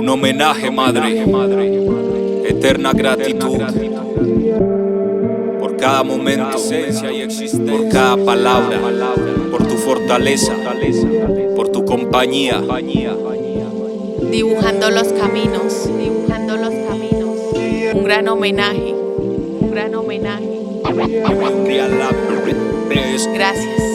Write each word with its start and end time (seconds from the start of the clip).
Un 0.00 0.08
homenaje, 0.08 0.70
madre, 0.70 1.26
eterna 2.48 2.94
gratitud 2.94 3.58
por 5.60 5.76
cada 5.76 6.02
momento, 6.02 6.56
por 7.70 7.88
cada 7.90 8.16
palabra, 8.16 8.80
por 9.50 9.66
tu 9.66 9.74
fortaleza, 9.76 10.54
por 11.54 11.68
tu 11.68 11.84
compañía. 11.84 12.62
Dibujando 14.30 14.90
los 14.90 15.08
caminos, 15.08 15.90
dibujando 15.98 16.56
los 16.56 16.72
caminos. 16.88 17.36
Un 17.94 18.02
gran 18.02 18.26
homenaje, 18.28 18.94
un 18.94 19.70
gran 19.70 19.94
homenaje. 19.94 20.48
Gracias. 23.34 23.89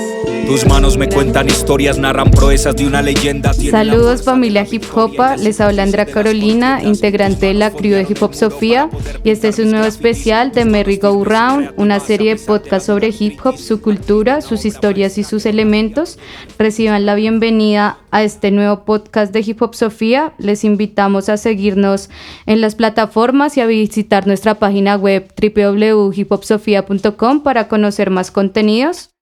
Tus 0.48 0.66
manos 0.68 0.96
me 0.96 1.09
cuentan 1.09 1.48
historias, 1.48 1.98
narran 1.98 2.30
proezas 2.30 2.75
de 2.75 2.86
una 2.86 3.02
leyenda. 3.02 3.52
Saludos 3.54 4.23
familia 4.23 4.68
hip 4.70 4.84
hopa, 4.94 5.38
les 5.38 5.59
habla 5.59 5.82
Andrea 5.82 6.05
Carolina, 6.05 6.84
integrante 6.84 7.48
de 7.48 7.55
la 7.55 7.71
crew 7.71 7.95
de 7.95 8.05
Hip 8.08 8.21
Hop 8.21 8.35
Sofía 8.35 8.91
y 9.23 9.31
este 9.31 9.48
es 9.48 9.58
un 9.58 9.71
nuevo 9.71 9.88
especial 9.88 10.52
de 10.52 10.66
Merry 10.66 10.98
Go 10.98 11.26
Round, 11.26 11.73
una 11.77 11.99
serie 11.99 12.35
de 12.35 12.41
podcast 12.41 12.85
sobre 12.85 13.12
hip 13.18 13.40
hop, 13.44 13.58
su 13.58 13.81
cultura, 13.81 14.41
sus 14.41 14.66
historias 14.66 15.18
y 15.18 15.23
sus 15.23 15.48
elementos. 15.48 16.20
Reciban 16.59 17.07
la 17.07 17.16
bienvenida 17.16 17.98
a 18.12 18.21
este 18.21 18.52
nuevo 18.52 18.85
podcast 18.85 19.34
de 19.34 19.41
Hip 19.41 19.63
Hop 19.63 19.73
Sofía. 19.73 20.34
Les 20.38 20.63
invitamos 20.63 21.27
a 21.27 21.38
seguirnos 21.38 22.12
en 22.46 22.62
las 22.62 22.76
plataformas 22.76 23.57
y 23.57 23.62
a 23.62 23.66
visitar 23.66 24.27
nuestra 24.27 24.55
página 24.55 24.96
web 24.96 25.27
www.hiphopsofia.com 25.41 27.41
para 27.41 27.68
conocer 27.68 28.12
más 28.12 28.30
contenidos. 28.30 29.15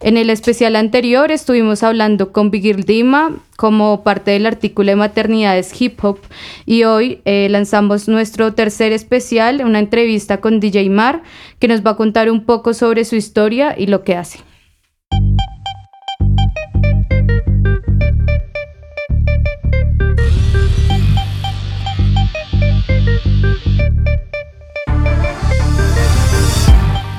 En 0.00 0.18
el 0.18 0.28
especial 0.28 0.76
anterior 0.76 1.30
estuvimos 1.30 1.82
hablando 1.82 2.30
con 2.30 2.50
Bigir 2.50 2.84
Dima 2.84 3.34
como 3.56 4.02
parte 4.02 4.32
del 4.32 4.44
artículo 4.44 4.90
de 4.90 4.96
maternidades 4.96 5.80
hip 5.80 6.04
hop 6.04 6.18
y 6.66 6.84
hoy 6.84 7.22
eh, 7.24 7.48
lanzamos 7.48 8.06
nuestro 8.06 8.52
tercer 8.52 8.92
especial, 8.92 9.62
una 9.64 9.78
entrevista 9.78 10.42
con 10.42 10.60
DJ 10.60 10.90
Mar 10.90 11.22
que 11.58 11.68
nos 11.68 11.84
va 11.84 11.92
a 11.92 11.96
contar 11.96 12.30
un 12.30 12.44
poco 12.44 12.74
sobre 12.74 13.06
su 13.06 13.16
historia 13.16 13.74
y 13.78 13.86
lo 13.86 14.04
que 14.04 14.16
hace. 14.16 14.40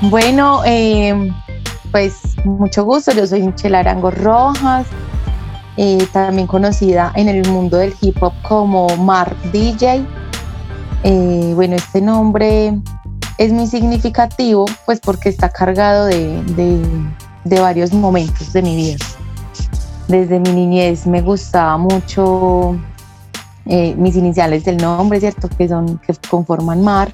Bueno, 0.09 0.61
eh, 0.63 1.31
pues 1.91 2.26
mucho 2.45 2.83
gusto, 2.83 3.11
yo 3.11 3.25
soy 3.27 3.43
Michelle 3.43 3.77
Arango 3.77 4.11
Rojas, 4.11 4.87
eh, 5.77 6.07
también 6.11 6.47
conocida 6.47 7.11
en 7.15 7.29
el 7.29 7.47
mundo 7.49 7.77
del 7.77 7.93
hip 8.01 8.21
hop 8.21 8.33
como 8.47 8.87
Mar 8.97 9.35
DJ. 9.51 10.05
Eh, 11.03 11.51
bueno, 11.55 11.75
este 11.75 12.01
nombre 12.01 12.73
es 13.37 13.51
muy 13.51 13.67
significativo 13.67 14.65
pues 14.85 14.99
porque 14.99 15.29
está 15.29 15.49
cargado 15.49 16.07
de, 16.07 16.41
varios 17.45 17.93
momentos 17.93 18.53
de 18.53 18.61
mi 18.61 18.75
vida. 18.75 18.97
Desde 20.07 20.39
mi 20.39 20.51
niñez 20.51 21.05
me 21.05 21.21
gustaba 21.21 21.77
mucho 21.77 22.75
eh, 23.65 23.93
mis 23.97 24.15
iniciales 24.15 24.65
del 24.65 24.77
nombre, 24.77 25.19
¿cierto? 25.19 25.49
Que 25.49 25.67
son, 25.67 25.99
que 25.99 26.13
conforman 26.29 26.81
Mar. 26.81 27.13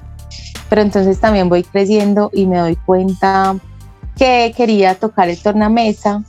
Pero 0.70 0.80
entonces 0.80 1.20
también 1.20 1.48
voy 1.48 1.62
creciendo 1.62 2.30
y 2.32 2.46
me 2.46 2.58
doy 2.58 2.76
cuenta 2.76 3.56
que 4.16 4.52
quería 4.56 4.94
tocar 4.94 5.28
el 5.28 5.40
tornamesa. 5.40 6.22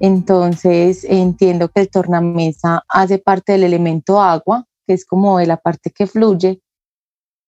Entonces 0.00 1.04
entiendo 1.04 1.68
que 1.68 1.80
el 1.80 1.90
tornamesa 1.90 2.84
hace 2.88 3.18
parte 3.18 3.52
del 3.52 3.64
elemento 3.64 4.20
agua, 4.20 4.64
que 4.86 4.94
es 4.94 5.04
como 5.04 5.38
de 5.38 5.46
la 5.46 5.56
parte 5.56 5.90
que 5.90 6.06
fluye. 6.06 6.60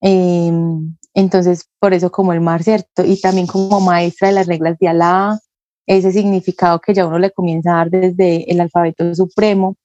Em, 0.01 0.95
entonces, 1.13 1.67
por 1.79 1.93
eso 1.93 2.11
como 2.11 2.33
el 2.33 2.41
mar, 2.41 2.63
¿cierto? 2.63 3.05
Y 3.05 3.19
también 3.19 3.47
como 3.47 3.79
maestra 3.79 4.29
de 4.29 4.33
las 4.33 4.47
reglas 4.47 4.77
de 4.79 4.87
Alá, 4.87 5.39
ese 5.85 6.11
significado 6.11 6.79
que 6.79 6.93
ya 6.93 7.05
uno 7.05 7.19
le 7.19 7.31
comienza 7.31 7.73
a 7.73 7.77
dar 7.77 7.89
desde 7.89 8.51
el 8.51 8.61
alfabeto 8.61 9.13
supremo. 9.15 9.75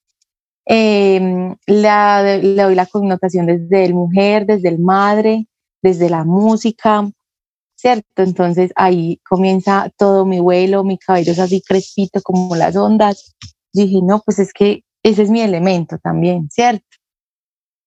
Eh, 0.66 1.54
le 1.66 2.56
doy 2.56 2.74
la 2.74 2.86
connotación 2.86 3.46
desde 3.46 3.84
el 3.84 3.94
mujer, 3.94 4.46
desde 4.46 4.68
el 4.68 4.78
madre, 4.78 5.46
desde 5.82 6.10
la 6.10 6.24
música, 6.24 7.08
¿cierto? 7.76 8.22
Entonces 8.22 8.72
ahí 8.76 9.20
comienza 9.28 9.90
todo 9.98 10.24
mi 10.26 10.40
vuelo, 10.40 10.84
mi 10.84 10.98
cabello 10.98 11.32
es 11.32 11.38
así 11.38 11.62
crespito 11.62 12.20
como 12.22 12.56
las 12.56 12.76
ondas. 12.76 13.36
dije, 13.72 14.00
no, 14.02 14.22
pues 14.24 14.38
es 14.38 14.52
que 14.52 14.82
ese 15.02 15.22
es 15.22 15.30
mi 15.30 15.42
elemento 15.42 15.98
también, 15.98 16.48
¿cierto? 16.50 16.84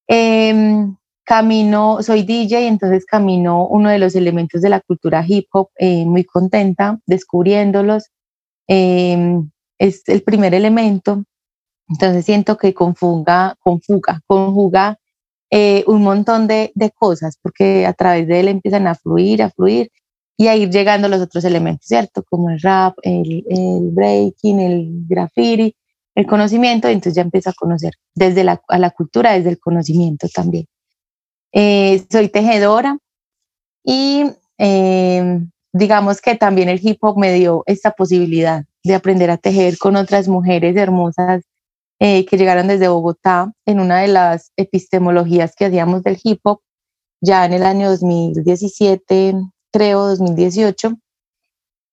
Em, 0.08 0.96
camino, 1.26 2.02
soy 2.02 2.24
DJ, 2.24 2.68
entonces 2.68 3.06
camino 3.06 3.68
uno 3.68 3.90
de 3.90 4.00
los 4.00 4.16
elementos 4.16 4.62
de 4.62 4.70
la 4.70 4.82
cultura 4.82 5.24
hip 5.28 5.48
hop, 5.52 5.70
eh, 5.78 6.06
muy 6.06 6.24
contenta 6.24 7.00
descubriéndolos. 7.06 8.10
Em, 8.68 9.50
es 9.80 10.04
el 10.08 10.24
primer 10.24 10.54
elemento, 10.54 11.24
entonces 11.90 12.26
siento 12.26 12.58
que 12.58 12.74
confuga, 12.74 13.56
confuga, 13.60 14.22
conjuga 14.28 15.00
eh, 15.52 15.84
un 15.88 16.04
montón 16.04 16.48
de, 16.48 16.72
cosas, 16.96 17.40
porque 17.42 17.86
a 17.86 17.94
través 17.94 18.28
de 18.28 18.40
él 18.40 18.48
empiezan 18.50 18.88
a 18.88 18.96
fluir, 18.96 19.42
a 19.42 19.50
fluir 19.50 19.92
y 20.38 20.48
a 20.48 20.56
ir 20.56 20.70
llegando 20.70 21.08
los 21.08 21.22
otros 21.22 21.44
elementos, 21.44 21.88
¿cierto? 21.88 22.24
Como 22.24 22.50
el 22.50 22.60
rap, 22.62 22.98
el, 23.02 23.44
breaking, 23.92 24.60
el 24.60 24.90
graffiti, 25.08 25.76
el 26.16 26.28
conocimiento, 26.28 26.88
entonces 26.88 27.16
ya 27.16 27.24
empiezo 27.24 27.50
a 27.50 27.54
conocer 27.54 27.94
desde 28.14 28.44
la, 28.44 28.62
a 28.68 28.78
la 28.78 28.92
cultura, 28.92 29.34
desde 29.34 29.50
el 29.50 29.60
conocimiento 29.60 30.28
también. 30.34 30.66
Eh, 31.52 32.06
soy 32.12 32.30
tejedora 32.30 32.98
y 33.84 34.26
eh, 34.60 35.42
digamos 35.74 36.22
que 36.22 36.36
también 36.36 36.70
el 36.70 36.80
hip 36.81 37.04
hop 37.04 37.18
me 37.18 37.34
dio 37.34 37.64
esta 37.66 37.92
posibilidad 37.92 38.66
de 38.84 38.96
aprender 38.96 39.31
a 39.31 39.38
tejer 39.38 39.78
con 39.78 39.96
otras 39.96 40.28
mujeres 40.28 40.76
hermosas 40.76 41.44
eh, 42.02 42.26
que 42.26 42.38
llegaron 42.38 42.68
desde 42.68 42.88
Bogotá 42.88 43.52
en 43.66 43.82
una 43.82 44.00
de 44.00 44.08
las 44.08 44.54
epistemologías 44.56 45.54
que 45.54 45.66
hacíamos 45.66 46.02
del 46.04 46.18
hip 46.24 46.40
hop, 46.44 46.62
ya 47.22 47.46
en 47.46 47.52
el 47.52 47.64
año 47.64 47.90
2017, 47.90 49.34
creo, 49.72 50.08
2018. 50.08 50.94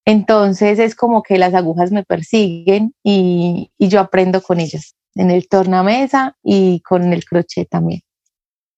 Entonces 0.05 0.79
es 0.79 0.95
como 0.95 1.25
que 1.25 1.39
las 1.39 1.55
agujas 1.55 1.91
me 1.91 2.05
persiguen 2.05 2.95
y, 3.03 3.73
yo 3.81 3.99
aprendo 3.99 4.41
con 4.41 4.61
ellas, 4.61 4.95
en 5.17 5.33
el 5.33 5.49
tornamesa 5.49 6.37
y 6.41 6.81
con 6.83 7.13
el 7.13 7.25
crochet 7.25 7.69
también. 7.69 8.03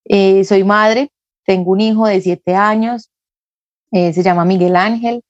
Eh, 0.06 0.44
soy 0.44 0.64
madre, 0.64 1.10
tengo 1.44 1.72
un 1.72 1.82
hijo 1.82 2.06
de 2.06 2.22
siete 2.22 2.54
años, 2.54 3.10
eh, 3.92 4.14
se 4.14 4.22
llama 4.22 4.46
Miguel 4.46 4.76
Ángel. 4.76 5.22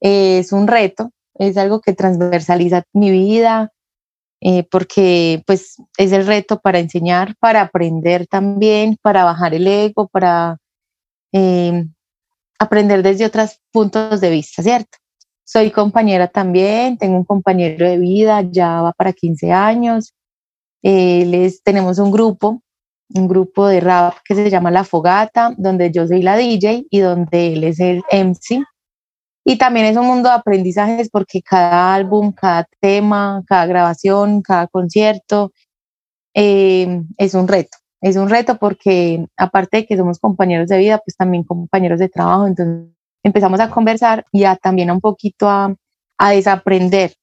es 0.00 0.52
un 0.52 0.66
reto, 0.66 1.10
es 1.34 1.56
algo 1.56 1.80
que 1.80 1.92
transversaliza 1.92 2.82
mi 2.92 3.10
vida, 3.10 3.72
eh, 4.48 4.62
porque 4.70 5.42
pues 5.44 5.74
es 5.98 6.12
el 6.12 6.24
reto 6.24 6.60
para 6.60 6.78
enseñar, 6.78 7.34
para 7.40 7.62
aprender 7.62 8.28
también, 8.28 8.96
para 9.02 9.24
bajar 9.24 9.54
el 9.54 9.66
ego, 9.66 10.06
para 10.06 10.58
eh, 11.32 11.84
aprender 12.56 13.02
desde 13.02 13.26
otros 13.26 13.58
puntos 13.72 14.20
de 14.20 14.30
vista, 14.30 14.62
¿cierto? 14.62 14.98
Soy 15.44 15.72
compañera 15.72 16.28
también, 16.28 16.96
tengo 16.96 17.16
un 17.16 17.24
compañero 17.24 17.88
de 17.90 17.98
vida, 17.98 18.42
ya 18.42 18.82
va 18.82 18.92
para 18.92 19.12
15 19.12 19.50
años. 19.50 20.14
Eh, 20.80 21.24
les, 21.26 21.64
tenemos 21.64 21.98
un 21.98 22.12
grupo, 22.12 22.62
un 23.16 23.26
grupo 23.26 23.66
de 23.66 23.80
rap 23.80 24.14
que 24.24 24.36
se 24.36 24.48
llama 24.48 24.70
La 24.70 24.84
Fogata, 24.84 25.54
donde 25.58 25.90
yo 25.90 26.06
soy 26.06 26.22
la 26.22 26.36
DJ 26.36 26.86
y 26.88 27.00
donde 27.00 27.52
él 27.52 27.64
es 27.64 27.80
el 27.80 28.04
MC. 28.12 28.64
Y 29.48 29.58
también 29.58 29.86
es 29.86 29.96
un 29.96 30.08
mundo 30.08 30.28
de 30.28 30.34
aprendizajes 30.34 31.08
porque 31.08 31.40
cada 31.40 31.94
álbum, 31.94 32.32
cada 32.32 32.66
tema, 32.80 33.44
cada 33.46 33.64
grabación, 33.66 34.42
cada 34.42 34.66
concierto 34.66 35.52
eh, 36.34 37.04
es 37.16 37.34
un 37.34 37.46
reto. 37.46 37.78
Es 38.00 38.16
un 38.16 38.28
reto 38.28 38.58
porque 38.58 39.24
aparte 39.36 39.76
de 39.76 39.86
que 39.86 39.96
somos 39.96 40.18
compañeros 40.18 40.68
de 40.68 40.78
vida, 40.78 40.98
pues 40.98 41.16
también 41.16 41.44
compañeros 41.44 42.00
de 42.00 42.08
trabajo. 42.08 42.48
Entonces 42.48 42.90
empezamos 43.22 43.60
a 43.60 43.70
conversar 43.70 44.24
y 44.32 44.42
a, 44.42 44.56
también 44.56 44.90
un 44.90 45.00
poquito 45.00 45.48
a, 45.48 45.72
a 46.18 46.30
desaprender 46.32 47.14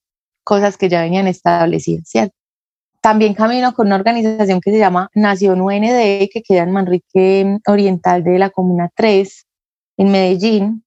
cosas 0.46 0.78
que 0.78 0.88
ya 0.88 1.02
venían 1.02 1.28
establecidas, 1.28 2.08
¿cierto? 2.08 2.36
También 3.02 3.34
camino 3.34 3.74
con 3.74 3.88
una 3.88 3.98
organización 3.98 4.62
que 4.62 4.72
se 4.72 4.78
llama 4.80 5.10
Nación 5.14 5.60
UND, 5.60 6.30
que 6.32 6.42
queda 6.42 6.64
en 6.64 6.72
Manrique 6.72 7.58
Oriental 7.68 8.24
de 8.24 8.40
la 8.40 8.50
Comuna 8.50 8.90
3, 8.96 9.46
en 9.98 10.10
Medellín, 10.10 10.83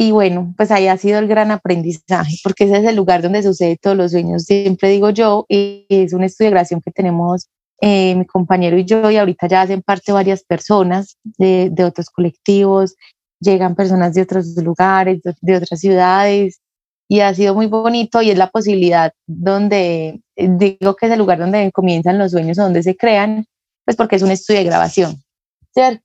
y 0.00 0.12
bueno, 0.12 0.54
pues 0.56 0.70
ahí 0.70 0.86
ha 0.86 0.96
sido 0.96 1.18
el 1.18 1.26
gran 1.26 1.50
aprendizaje, 1.50 2.36
porque 2.44 2.64
ese 2.64 2.76
es 2.76 2.84
el 2.84 2.94
lugar 2.94 3.20
donde 3.20 3.42
sucede 3.42 3.76
todos 3.82 3.96
los 3.96 4.12
sueños, 4.12 4.44
siempre 4.44 4.90
digo 4.90 5.10
yo, 5.10 5.44
y 5.48 5.86
es 5.88 6.12
un 6.12 6.22
estudio 6.22 6.46
de 6.46 6.50
grabación 6.52 6.80
que 6.80 6.92
tenemos 6.92 7.48
eh, 7.80 8.14
mi 8.14 8.24
compañero 8.24 8.78
y 8.78 8.84
yo, 8.84 9.10
y 9.10 9.16
ahorita 9.16 9.48
ya 9.48 9.62
hacen 9.62 9.82
parte 9.82 10.12
varias 10.12 10.44
personas 10.44 11.16
de, 11.24 11.70
de 11.72 11.82
otros 11.82 12.10
colectivos, 12.10 12.94
llegan 13.40 13.74
personas 13.74 14.14
de 14.14 14.22
otros 14.22 14.46
lugares, 14.58 15.20
de, 15.40 15.56
otras 15.56 15.80
ciudades, 15.80 16.60
y 17.08 17.18
ha 17.18 17.34
sido 17.34 17.56
muy 17.56 17.66
bonito 17.66 18.22
y 18.22 18.30
es 18.30 18.38
la 18.38 18.50
posibilidad 18.50 19.12
donde, 19.26 20.20
digo 20.36 20.94
que 20.94 21.06
es 21.06 21.12
el 21.12 21.18
lugar 21.18 21.40
donde 21.40 21.72
comienzan 21.72 22.18
los 22.18 22.30
sueños, 22.30 22.56
donde 22.56 22.84
se 22.84 22.96
crean, 22.96 23.46
pues 23.84 23.96
porque 23.96 24.14
es 24.14 24.22
un 24.22 24.30
estudio 24.30 24.60
de 24.60 24.66
grabación, 24.66 25.16
¿cierto? 25.74 26.04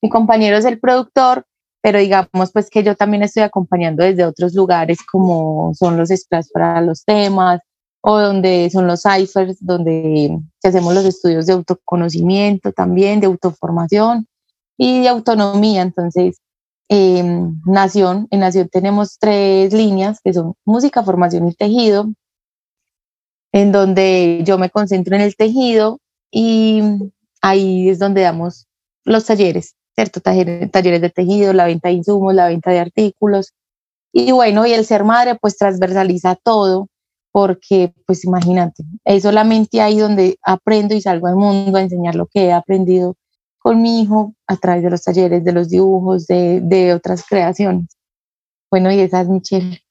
Mi 0.00 0.10
compañero 0.10 0.56
es 0.56 0.64
el 0.64 0.78
productor, 0.78 1.44
pero 1.82 1.98
digamos 1.98 2.52
pues 2.52 2.70
que 2.70 2.82
yo 2.82 2.96
también 2.96 3.24
estoy 3.24 3.42
acompañando 3.42 4.04
desde 4.04 4.24
otros 4.24 4.54
lugares 4.54 4.98
como 5.10 5.74
son 5.74 5.96
los 5.96 6.08
splash 6.10 6.46
para 6.54 6.80
los 6.80 7.04
temas 7.04 7.60
o 8.00 8.18
donde 8.18 8.70
son 8.70 8.86
los 8.86 9.02
ciphers, 9.02 9.58
donde 9.60 10.38
hacemos 10.62 10.94
los 10.94 11.04
estudios 11.04 11.46
de 11.46 11.52
autoconocimiento 11.52 12.72
también, 12.72 13.20
de 13.20 13.26
autoformación 13.26 14.26
y 14.76 15.02
de 15.02 15.08
autonomía. 15.08 15.82
Entonces, 15.82 16.40
en 16.88 17.60
Nación, 17.64 18.26
en 18.30 18.40
Nación 18.40 18.68
tenemos 18.68 19.18
tres 19.18 19.72
líneas 19.72 20.20
que 20.22 20.34
son 20.34 20.54
música, 20.64 21.04
formación 21.04 21.48
y 21.48 21.54
tejido, 21.54 22.12
en 23.52 23.70
donde 23.70 24.42
yo 24.44 24.58
me 24.58 24.70
concentro 24.70 25.14
en 25.14 25.22
el 25.22 25.36
tejido 25.36 26.00
y 26.30 26.82
ahí 27.40 27.88
es 27.88 27.98
donde 27.98 28.22
damos 28.22 28.66
los 29.04 29.26
talleres, 29.26 29.76
¿cierto? 29.94 30.20
Talleres, 30.20 31.00
de 31.00 31.10
tejido, 31.10 31.52
la 31.52 31.66
venta 31.66 31.88
de 31.88 31.94
insumos, 31.94 32.34
la 32.34 32.48
venta 32.48 32.70
de 32.70 32.78
artículos. 32.78 33.52
Y 34.12 34.32
bueno, 34.32 34.66
y 34.66 34.72
el 34.72 34.84
ser 34.84 35.04
madre 35.04 35.36
pues 35.40 35.56
transversaliza 35.56 36.36
todo, 36.36 36.88
porque 37.32 37.94
pues 38.06 38.24
imagínate, 38.24 38.84
es 39.04 39.22
solamente 39.22 39.80
ahí 39.80 39.98
donde 39.98 40.36
aprendo 40.42 40.94
y 40.94 41.00
salgo 41.00 41.28
al 41.28 41.36
mundo 41.36 41.78
a 41.78 41.82
enseñar 41.82 42.14
lo 42.14 42.26
que 42.26 42.46
he 42.46 42.52
aprendido 42.52 43.16
con 43.58 43.80
mi 43.80 44.02
hijo 44.02 44.34
a 44.46 44.56
través 44.56 44.82
de 44.82 44.90
los 44.90 45.02
talleres, 45.02 45.44
de 45.44 45.52
los 45.52 45.70
dibujos, 45.70 46.26
de, 46.26 46.60
de 46.62 46.92
otras 46.92 47.24
creaciones. 47.26 47.96
Bueno, 48.70 48.90
y 48.92 49.00
esa 49.00 49.22
es 49.22 49.28
Michelle. 49.28 49.82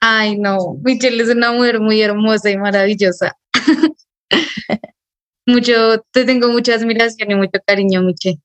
Ay, 0.00 0.36
no, 0.36 0.76
Michelle 0.82 1.22
es 1.22 1.28
una 1.28 1.52
mujer 1.52 1.80
muy 1.80 2.02
hermosa 2.02 2.50
y 2.50 2.56
maravillosa. 2.56 3.36
mucho, 5.46 6.02
te 6.10 6.24
tengo 6.24 6.48
mucha 6.48 6.74
admiración 6.74 7.30
y 7.30 7.34
mucho 7.34 7.60
cariño, 7.64 8.02
Michelle. 8.02 8.40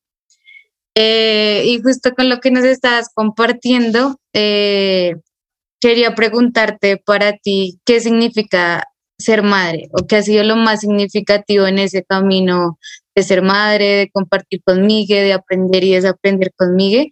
Eh, 1.00 1.62
y 1.68 1.80
justo 1.80 2.16
con 2.16 2.28
lo 2.28 2.40
que 2.40 2.50
nos 2.50 2.64
estás 2.64 3.10
compartiendo, 3.14 4.20
eh, 4.34 5.14
quería 5.80 6.16
preguntarte 6.16 6.98
para 6.98 7.38
ti 7.38 7.80
qué 7.86 8.00
significa 8.00 8.84
ser 9.20 9.44
madre 9.44 9.90
o 9.92 10.08
qué 10.08 10.16
ha 10.16 10.24
sido 10.24 10.44
lo 10.44 10.56
más 10.56 10.80
significativo 10.80 11.68
en 11.68 11.78
ese 11.78 12.04
camino 12.04 12.80
de 13.16 13.22
ser 13.22 13.44
madre, 13.44 13.86
de 13.86 14.10
compartir 14.10 14.64
conmigo, 14.64 15.14
de 15.14 15.34
aprender 15.34 15.84
y 15.84 15.94
desaprender 15.94 16.52
conmigo. 16.56 17.04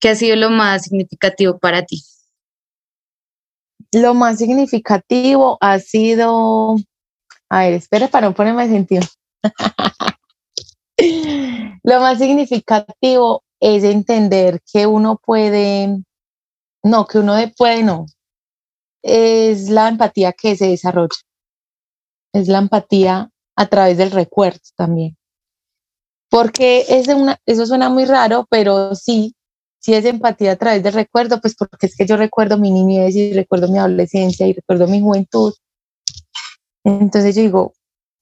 ¿Qué 0.00 0.08
ha 0.08 0.16
sido 0.16 0.34
lo 0.34 0.50
más 0.50 0.82
significativo 0.82 1.56
para 1.60 1.86
ti? 1.86 2.02
Lo 3.92 4.12
más 4.14 4.38
significativo 4.38 5.56
ha 5.60 5.78
sido, 5.78 6.74
a 7.48 7.60
ver, 7.60 7.74
espera 7.74 8.08
para 8.08 8.26
no 8.26 8.34
ponerme 8.34 8.66
sentido. 8.66 9.02
lo 11.82 12.00
más 12.00 12.18
significativo 12.18 13.42
es 13.60 13.84
entender 13.84 14.60
que 14.72 14.86
uno 14.86 15.20
puede, 15.24 16.02
no, 16.82 17.06
que 17.06 17.18
uno 17.18 17.34
puede, 17.56 17.82
no, 17.82 18.06
es 19.02 19.68
la 19.68 19.88
empatía 19.88 20.32
que 20.32 20.56
se 20.56 20.68
desarrolla. 20.68 21.18
Es 22.32 22.48
la 22.48 22.58
empatía 22.58 23.30
a 23.56 23.66
través 23.66 23.98
del 23.98 24.10
recuerdo 24.12 24.60
también 24.76 25.16
porque 26.30 26.86
eso 27.44 27.66
suena 27.66 27.90
muy 27.90 28.04
raro, 28.04 28.46
pero 28.48 28.94
sí, 28.94 29.34
sí 29.80 29.94
es 29.94 30.04
empatía 30.04 30.52
a 30.52 30.56
través 30.56 30.82
del 30.82 30.94
recuerdo, 30.94 31.40
pues 31.40 31.56
porque 31.56 31.86
es 31.86 31.96
que 31.96 32.06
yo 32.06 32.16
recuerdo 32.16 32.56
mi 32.56 32.70
niñez 32.70 33.16
y 33.16 33.32
recuerdo 33.34 33.68
mi 33.68 33.78
adolescencia 33.78 34.46
y 34.46 34.52
recuerdo 34.52 34.86
mi 34.86 35.00
juventud. 35.00 35.52
Entonces 36.84 37.34
yo 37.34 37.42
digo, 37.42 37.72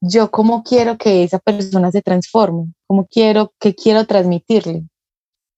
yo 0.00 0.31
cómo 0.31 0.62
quiero 0.62 0.97
que 0.97 1.25
esa 1.25 1.39
persona 1.39 1.91
se 1.91 2.03
transforme, 2.03 2.73
cómo 2.87 3.06
quiero, 3.06 3.53
que 3.59 3.75
quiero 3.75 4.06
transmitirle. 4.06 4.85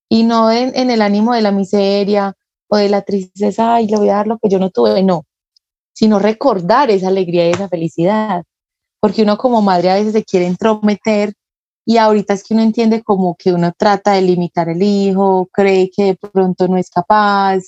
Y 0.09 0.23
no 0.23 0.51
en, 0.51 0.75
en 0.75 0.91
el 0.91 1.01
ánimo 1.01 1.33
de 1.33 1.41
la 1.41 1.51
miseria 1.51 2.35
o 2.69 2.77
de 2.77 2.89
la 2.89 3.01
tristeza, 3.01 3.75
ay, 3.75 3.87
le 3.87 3.97
voy 3.97 4.09
a 4.09 4.15
dar 4.15 4.27
lo 4.27 4.39
que 4.39 4.49
yo 4.49 4.59
no 4.59 4.69
tuve, 4.69 5.03
no, 5.03 5.25
sino 5.93 6.19
recordar 6.19 6.89
esa 6.91 7.09
alegría 7.09 7.47
y 7.47 7.51
esa 7.51 7.69
felicidad. 7.69 8.43
Porque 8.99 9.23
uno 9.23 9.37
como 9.37 9.61
madre 9.61 9.91
a 9.91 9.95
veces 9.95 10.13
se 10.13 10.23
quiere 10.23 10.47
entrometer 10.47 11.33
y 11.85 11.97
ahorita 11.97 12.33
es 12.33 12.43
que 12.43 12.53
uno 12.53 12.63
entiende 12.63 13.03
como 13.03 13.35
que 13.35 13.51
uno 13.53 13.73
trata 13.77 14.13
de 14.13 14.21
limitar 14.21 14.69
el 14.69 14.81
hijo, 14.83 15.49
cree 15.51 15.89
que 15.89 16.03
de 16.03 16.15
pronto 16.15 16.67
no 16.67 16.77
es 16.77 16.89
capaz, 16.89 17.59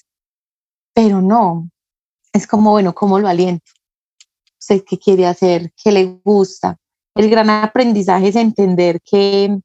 pero 0.94 1.22
no. 1.22 1.70
Es 2.32 2.48
como, 2.48 2.72
bueno, 2.72 2.94
¿cómo 2.94 3.20
lo 3.20 3.28
aliento? 3.28 3.72
¿Usted 4.64 4.84
qué 4.88 4.98
quiere 4.98 5.26
hacer? 5.26 5.74
¿Qué 5.82 5.92
le 5.92 6.22
gusta? 6.24 6.78
El 7.16 7.30
gran 7.30 7.50
aprendizaje 7.50 8.30
es 8.30 8.36
entender 8.36 9.02
que, 9.02 9.60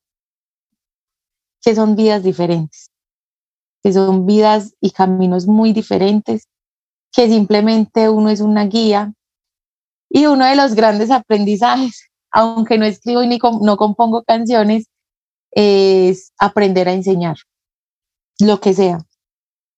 que 1.63 1.75
son 1.75 1.97
vidas 1.97 2.23
diferentes, 2.23 2.91
que 3.83 3.93
son 3.93 4.27
vidas 4.27 4.75
y 4.81 4.91
caminos 4.91 5.47
muy 5.47 5.73
diferentes, 5.73 6.49
que 7.13 7.29
simplemente 7.29 8.09
uno 8.09 8.29
es 8.29 8.41
una 8.41 8.65
guía. 8.65 9.13
Y 10.11 10.27
uno 10.27 10.45
de 10.45 10.57
los 10.57 10.75
grandes 10.75 11.11
aprendizajes 11.11 12.09
aunque 12.31 12.79
no 12.79 12.85
escribo 12.85 13.23
ni 13.23 13.39
no 13.39 13.77
compongo 13.77 14.23
canciones, 14.23 14.87
es 15.51 16.33
aprender 16.39 16.89
a 16.89 16.93
enseñar, 16.93 17.37
lo 18.41 18.61
que 18.61 18.75
sea. 18.75 18.99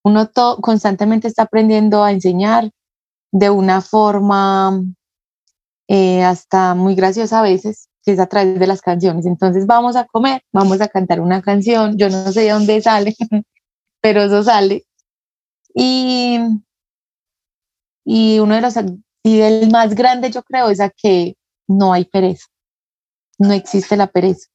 Uno 0.02 0.31
constantemente 0.61 1.28
está 1.28 1.43
aprendiendo 1.43 2.02
a 2.02 2.11
enseñar 2.11 2.70
de 3.32 3.50
una 3.50 3.81
forma 3.81 4.82
eh, 5.92 6.22
hasta 6.22 6.76
muy 6.76 6.94
graciosa 6.94 7.40
a 7.40 7.42
veces, 7.42 7.88
que 8.04 8.12
es 8.12 8.20
a 8.20 8.28
través 8.28 8.60
de 8.60 8.66
las 8.69 8.81
canciones. 8.81 9.26
Entonces 9.26 9.66
vamos 9.66 9.96
a 9.96 10.04
comer, 10.04 10.40
vamos 10.52 10.81
a 10.81 10.87
cantar 10.87 11.20
una 11.20 11.42
canción, 11.42 11.98
yo 11.98 12.08
no 12.08 12.31
sé 12.31 12.42
de 12.42 12.50
dónde 12.50 12.81
sale, 12.81 13.16
pero 14.00 14.22
eso 14.22 14.40
sale. 14.44 14.87
Y, 15.75 16.38
y 18.04 18.38
uno 18.38 18.54
de 18.54 18.60
los, 18.60 18.75
y 19.25 19.40
el 19.40 19.69
más 19.72 19.96
grande 19.96 20.31
yo 20.31 20.44
creo 20.44 20.70
es 20.70 20.78
a 20.78 20.90
que 20.90 21.34
no 21.66 21.93
hay 21.93 22.04
pereza, 22.04 22.46
no 23.38 23.52
existe 23.52 23.96
la 23.96 24.06
pereza. 24.06 24.48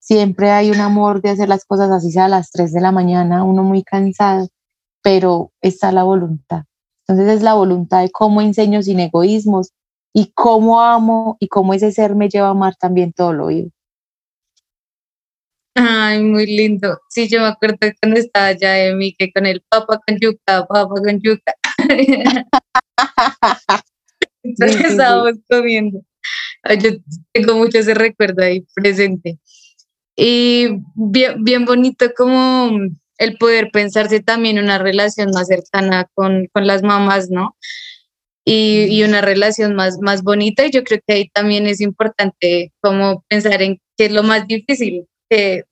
Siempre 0.00 0.50
hay 0.50 0.72
un 0.72 0.80
amor 0.80 1.22
de 1.22 1.30
hacer 1.30 1.48
las 1.48 1.64
cosas 1.64 1.92
así 1.92 2.10
sea 2.10 2.24
a 2.24 2.28
las 2.28 2.50
3 2.50 2.72
de 2.72 2.80
la 2.80 2.90
mañana, 2.90 3.44
uno 3.44 3.62
muy 3.62 3.84
cansado, 3.84 4.48
pero 5.00 5.52
está 5.60 5.92
la 5.92 6.02
voluntad. 6.02 6.64
Entonces 7.06 7.36
es 7.36 7.42
la 7.44 7.54
voluntad 7.54 8.02
de 8.02 8.10
cómo 8.10 8.40
enseño 8.40 8.82
sin 8.82 8.98
egoísmos 8.98 9.70
y 10.18 10.32
cómo 10.32 10.80
amo 10.80 11.36
y 11.40 11.48
cómo 11.48 11.74
ese 11.74 11.92
ser 11.92 12.14
me 12.14 12.30
lleva 12.30 12.46
a 12.46 12.52
amar 12.52 12.74
también 12.74 13.12
todo 13.12 13.34
lo 13.34 13.44
oído. 13.46 13.68
Ay, 15.74 16.22
muy 16.22 16.46
lindo. 16.46 16.98
Sí, 17.10 17.28
yo 17.28 17.40
me 17.40 17.48
acuerdo 17.48 17.76
cuando 18.00 18.18
estaba 18.18 18.52
ya 18.52 18.72
de 18.72 18.94
mí 18.94 19.14
que 19.14 19.30
con 19.30 19.44
el 19.44 19.62
papa 19.68 20.00
con 20.06 20.16
yuca, 20.18 20.66
papa 20.66 20.88
con 20.88 21.20
yuca. 21.20 21.52
Entonces 24.42 24.84
estábamos 24.86 25.34
comiendo. 25.50 26.00
Yo 26.80 26.92
tengo 27.34 27.56
mucho 27.58 27.78
ese 27.78 27.92
recuerdo 27.92 28.42
ahí 28.42 28.66
presente. 28.74 29.38
Y 30.16 30.78
bien, 30.94 31.44
bien 31.44 31.66
bonito 31.66 32.06
como 32.16 32.70
el 33.18 33.36
poder 33.36 33.68
pensarse 33.70 34.20
también 34.20 34.58
una 34.58 34.78
relación 34.78 35.28
más 35.34 35.48
cercana 35.48 36.08
con, 36.14 36.48
con 36.54 36.66
las 36.66 36.82
mamás, 36.82 37.28
¿no? 37.28 37.54
Y, 38.48 38.86
y, 38.90 39.02
una 39.02 39.22
relación 39.22 39.74
más, 39.74 39.98
más 40.00 40.22
bonita. 40.22 40.64
Y 40.64 40.70
yo 40.70 40.84
creo 40.84 41.00
que 41.04 41.14
ahí 41.14 41.28
también 41.30 41.66
es 41.66 41.80
importante 41.80 42.72
como 42.80 43.24
pensar 43.28 43.60
en 43.60 43.80
qué 43.96 44.06
es 44.06 44.12
lo 44.12 44.22
más 44.22 44.46
difícil. 44.46 45.06
Que, 45.28 45.64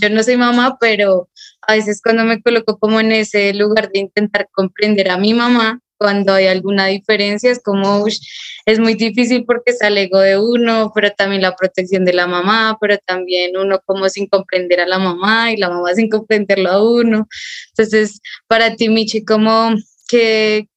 yo 0.00 0.10
no 0.10 0.22
soy 0.22 0.36
mamá, 0.36 0.78
pero 0.80 1.28
a 1.66 1.74
veces 1.74 2.00
cuando 2.02 2.24
me 2.24 2.40
coloco 2.42 2.78
como 2.78 3.00
en 3.00 3.12
ese 3.12 3.52
lugar 3.54 3.90
de 3.90 4.00
intentar 4.00 4.48
comprender 4.52 5.10
a 5.10 5.18
mi 5.18 5.34
mamá, 5.34 5.80
cuando 5.98 6.32
hay 6.32 6.46
alguna 6.46 6.86
diferencia 6.86 7.50
es 7.50 7.60
como, 7.60 8.06
es 8.06 8.78
muy 8.78 8.94
difícil 8.94 9.44
porque 9.44 9.72
es 9.72 9.82
el 9.82 9.98
ego 9.98 10.20
de 10.20 10.38
uno, 10.38 10.92
pero 10.94 11.10
también 11.10 11.42
la 11.42 11.56
protección 11.56 12.04
de 12.04 12.12
la 12.12 12.26
mamá, 12.26 12.78
pero 12.80 12.96
también 13.04 13.56
uno 13.56 13.80
como 13.84 14.08
sin 14.08 14.28
comprender 14.28 14.80
a 14.80 14.86
la 14.86 14.98
mamá 14.98 15.52
y 15.52 15.56
la 15.56 15.68
mamá 15.68 15.92
sin 15.94 16.08
comprenderlo 16.08 16.70
a 16.70 16.82
uno. 16.82 17.28
Entonces, 17.70 18.20
para 18.46 18.76
ti, 18.76 18.88
Michi, 18.88 19.24
¿cómo, 19.24 19.74
qué, 20.08 20.68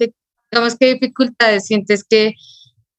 digamos, 0.52 0.76
qué 0.78 0.94
dificultades 0.94 1.66
sientes 1.66 2.04
que 2.04 2.34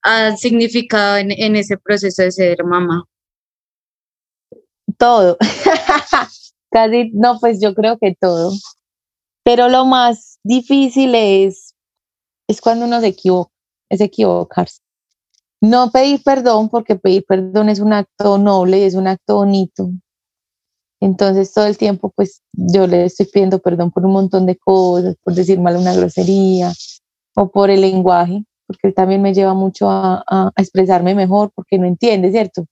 ha 0.02 0.36
significado 0.36 1.18
en, 1.18 1.30
en 1.32 1.56
ese 1.56 1.76
proceso 1.76 2.22
de 2.22 2.32
ser 2.32 2.64
mamá? 2.64 3.04
Todo. 4.98 5.36
Casi, 6.70 7.10
no, 7.12 7.38
pues 7.38 7.60
yo 7.60 7.74
creo 7.74 7.98
que 7.98 8.16
todo. 8.18 8.52
Pero 9.44 9.68
lo 9.68 9.84
más 9.84 10.38
difícil 10.42 11.14
es 11.14 11.72
es 12.48 12.60
cuando 12.60 12.86
uno 12.86 13.00
se 13.00 13.08
equivoca, 13.08 13.52
es 13.88 14.00
equivocarse. 14.00 14.80
No 15.60 15.90
pedir 15.90 16.22
perdón, 16.22 16.68
porque 16.68 16.96
pedir 16.96 17.24
perdón 17.26 17.68
es 17.68 17.80
un 17.80 17.92
acto 17.92 18.38
noble 18.38 18.80
y 18.80 18.82
es 18.82 18.94
un 18.94 19.06
acto 19.06 19.36
bonito. 19.36 19.90
Entonces 21.00 21.52
todo 21.52 21.66
el 21.66 21.78
tiempo 21.78 22.12
pues 22.14 22.42
yo 22.52 22.86
le 22.86 23.04
estoy 23.04 23.26
pidiendo 23.26 23.58
perdón 23.58 23.90
por 23.90 24.04
un 24.04 24.12
montón 24.12 24.46
de 24.46 24.56
cosas, 24.56 25.16
por 25.22 25.34
decir 25.34 25.60
mal 25.60 25.76
una 25.76 25.94
grosería 25.94 26.72
o 27.34 27.50
por 27.50 27.70
el 27.70 27.80
lenguaje, 27.80 28.44
porque 28.66 28.88
él 28.88 28.94
también 28.94 29.22
me 29.22 29.34
lleva 29.34 29.54
mucho 29.54 29.90
a, 29.90 30.22
a, 30.26 30.50
expresarme 30.56 31.14
mejor 31.14 31.50
porque 31.54 31.78
no 31.78 31.86
entiende, 31.86 32.30
¿cierto? 32.30 32.64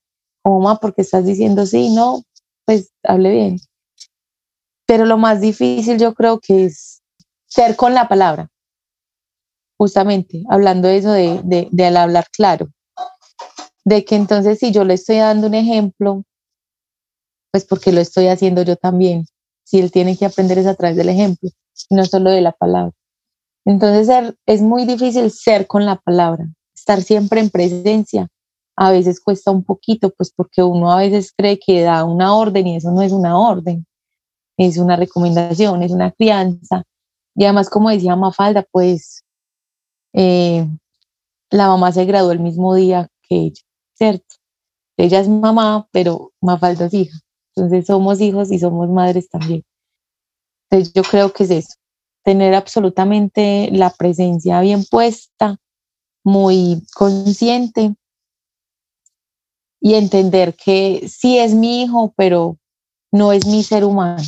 como 0.43 0.61
mamá, 0.61 0.79
porque 0.81 1.03
estás 1.03 1.25
diciendo 1.25 1.67
sí, 1.67 1.95
no, 1.95 2.23
pues 2.65 2.93
hable 3.03 3.31
bien. 3.31 3.59
Pero 4.87 5.05
lo 5.07 5.19
más 5.19 5.41
difícil 5.41 5.99
yo 5.99 6.15
creo 6.15 6.41
que 6.41 6.67
es 6.67 7.03
ser 7.47 7.77
con 7.77 7.95
la 7.95 8.09
palabra, 8.09 8.49
justamente, 9.79 10.43
hablando 10.49 10.89
de 10.89 10.97
eso 10.97 11.13
de, 11.13 11.41
de, 11.45 11.69
de 11.71 11.85
al 11.85 11.97
hablar 11.97 12.27
claro, 12.33 12.69
de 13.85 14.05
que 14.05 14.17
entonces 14.17 14.59
si 14.59 14.73
yo 14.73 14.85
le 14.85 14.95
estoy 14.95 15.17
dando 15.17 15.47
un 15.47 15.55
ejemplo, 15.55 16.23
pues 17.51 17.65
porque 17.65 17.93
lo 17.93 18.01
estoy 18.01 18.29
haciendo 18.29 18.63
yo 18.63 18.77
también. 18.77 19.27
Si 19.65 19.79
él 19.79 19.91
tiene 19.91 20.17
que 20.17 20.27
aprender 20.27 20.59
es 20.59 20.67
a 20.67 20.75
través 20.75 20.97
del 20.97 21.09
ejemplo, 21.09 21.51
no 21.91 22.05
solo 22.05 22.31
de 22.31 22.41
la 22.41 22.53
palabra. 22.53 22.93
Entonces 23.65 24.35
es 24.47 24.63
muy 24.63 24.85
difícil 24.85 25.31
ser 25.31 25.67
con 25.67 25.85
la 25.85 25.97
palabra, 25.97 26.47
estar 26.75 27.03
siempre 27.03 27.41
en 27.41 27.51
presencia. 27.51 28.29
A 28.77 28.91
veces 28.91 29.21
cuesta 29.21 29.51
un 29.51 29.65
poquito, 29.65 30.11
pues 30.11 30.33
porque 30.35 30.63
uno 30.63 30.91
a 30.91 30.99
veces 30.99 31.33
cree 31.37 31.59
que 31.59 31.83
da 31.83 32.05
una 32.05 32.35
orden 32.35 32.67
y 32.67 32.77
eso 32.77 32.91
no 32.91 33.03
es 33.03 33.13
una 33.13 33.39
orden, 33.39 33.87
es 34.57 34.79
una 34.79 34.97
recomendación, 34.97 35.83
es 35.83 35.93
una 35.93 36.11
crianza. 36.13 36.85
Y 37.35 37.45
además, 37.45 37.69
como 37.69 37.91
decía 37.91 38.17
Mafalda, 38.17 38.65
pues 38.71 39.23
eh, 40.15 40.67
la 41.51 41.69
mamá 41.69 41.93
se 41.93 42.05
graduó 42.05 42.33
el 42.33 42.41
mismo 42.41 42.75
día 42.75 43.09
que 43.29 43.37
ella, 43.37 43.63
¿cierto? 43.95 44.37
Ella 44.97 45.21
es 45.21 45.29
mamá, 45.29 45.89
pero 45.93 46.33
Mafalda 46.41 46.87
es 46.87 46.95
hija. 46.95 47.19
Entonces 47.55 47.87
somos 47.87 48.21
hijos 48.21 48.51
y 48.51 48.59
somos 48.59 48.89
madres 48.89 49.29
también. 49.29 49.63
Entonces 50.71 50.95
yo 50.95 51.03
creo 51.03 51.33
que 51.33 51.45
es 51.45 51.51
eso, 51.51 51.75
tener 52.25 52.55
absolutamente 52.55 53.71
la 53.73 53.91
presencia 53.91 54.61
bien 54.61 54.85
puesta, 54.85 55.57
muy 56.25 56.83
consciente 56.95 57.95
y 59.81 59.95
entender 59.95 60.55
que 60.55 61.09
sí 61.09 61.39
es 61.39 61.55
mi 61.55 61.83
hijo, 61.83 62.13
pero 62.17 62.59
no 63.13 63.33
es 63.33 63.47
mi 63.47 63.63
ser 63.63 63.85
humano. 63.85 64.23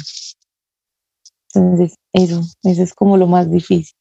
Entonces, 1.54 1.96
eso, 2.12 2.40
eso 2.62 2.82
es 2.82 2.94
como 2.94 3.16
lo 3.16 3.26
más 3.26 3.50
difícil. 3.50 3.94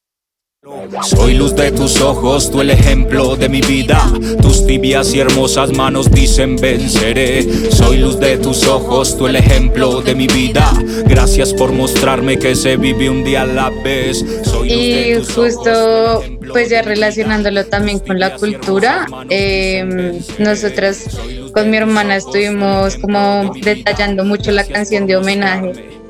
Soy 1.02 1.34
luz 1.34 1.56
de 1.56 1.72
tus 1.72 2.00
ojos, 2.00 2.48
tú 2.48 2.60
el 2.60 2.70
ejemplo 2.70 3.34
de 3.34 3.48
mi 3.48 3.60
vida. 3.62 4.00
Tus 4.40 4.64
tibias 4.64 5.12
y 5.12 5.18
hermosas 5.18 5.72
manos 5.72 6.08
dicen 6.08 6.56
venceré. 6.56 7.42
Soy 7.72 7.98
luz 7.98 8.20
de 8.20 8.38
tus 8.38 8.68
ojos, 8.68 9.18
tú 9.18 9.26
el 9.26 9.34
ejemplo 9.34 10.02
de 10.02 10.14
mi 10.14 10.28
vida. 10.28 10.72
Gracias 11.06 11.52
por 11.52 11.72
mostrarme 11.72 12.38
que 12.38 12.54
se 12.54 12.76
vive 12.76 13.10
un 13.10 13.24
día 13.24 13.42
a 13.42 13.46
la 13.46 13.70
vez. 13.70 14.24
y 14.64 15.14
justo, 15.34 16.22
pues 16.52 16.70
ya 16.70 16.82
relacionándolo 16.82 17.66
también 17.66 17.98
con 17.98 18.20
la 18.20 18.36
cultura, 18.36 19.06
eh, 19.30 20.20
nosotras 20.38 21.18
con 21.52 21.70
mi 21.70 21.76
hermana 21.76 22.14
estuvimos 22.14 22.98
como 22.98 23.52
detallando 23.60 24.24
mucho 24.24 24.52
la 24.52 24.64
canción 24.64 25.08
de 25.08 25.16
homenaje 25.16 26.01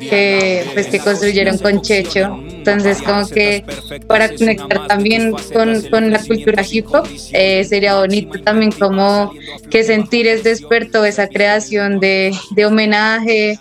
que 0.00 0.64
pues 0.74 0.86
que 0.86 0.98
construyeron 0.98 1.58
con 1.58 1.80
Checho 1.80 2.44
entonces, 2.64 3.02
como 3.02 3.28
que 3.28 3.62
para 4.06 4.34
conectar 4.34 4.86
también 4.86 5.32
con, 5.52 5.82
con 5.90 6.10
la 6.10 6.18
cultura 6.18 6.64
hip 6.68 6.86
hop, 6.86 7.06
eh, 7.34 7.62
sería 7.64 7.96
bonito 7.96 8.40
también 8.42 8.72
como 8.72 9.34
que 9.70 9.84
sentir 9.84 10.26
es 10.26 10.42
despertó 10.42 11.04
esa 11.04 11.28
creación 11.28 12.00
de, 12.00 12.34
de 12.52 12.64
homenaje 12.64 13.58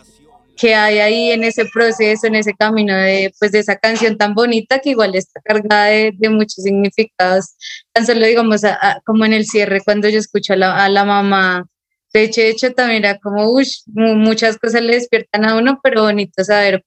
que 0.55 0.73
hay 0.73 0.99
ahí 0.99 1.31
en 1.31 1.43
ese 1.43 1.65
proceso, 1.65 2.27
en 2.27 2.35
ese 2.35 2.53
camino 2.53 2.95
de, 2.95 3.33
pues, 3.37 3.51
de 3.51 3.59
esa 3.59 3.75
canción 3.75 4.17
tan 4.17 4.33
bonita 4.33 4.79
que 4.79 4.91
igual 4.91 5.15
está 5.15 5.41
cargada 5.43 5.87
de, 5.87 6.13
de 6.15 6.29
muchos 6.29 6.63
significados. 6.63 7.57
Tan 7.91 8.05
solo 8.05 8.25
digamos 8.25 8.61
como 9.03 9.25
en 9.25 9.33
el 9.33 9.45
cierre, 9.45 9.81
cuando 9.83 10.07
yo 10.07 10.19
escucho 10.19 10.53
a 10.53 10.55
la, 10.55 10.85
a 10.85 10.87
la 10.87 11.03
mamá 11.03 11.65
de 12.13 12.49
hecho, 12.49 12.73
también 12.73 13.03
era 13.03 13.17
como, 13.17 13.51
muchas 13.95 14.57
cosas 14.57 14.81
le 14.83 14.95
despiertan 14.95 15.45
a 15.45 15.57
uno, 15.57 15.79
pero 15.81 16.03
bonito 16.03 16.43
saber 16.43 16.85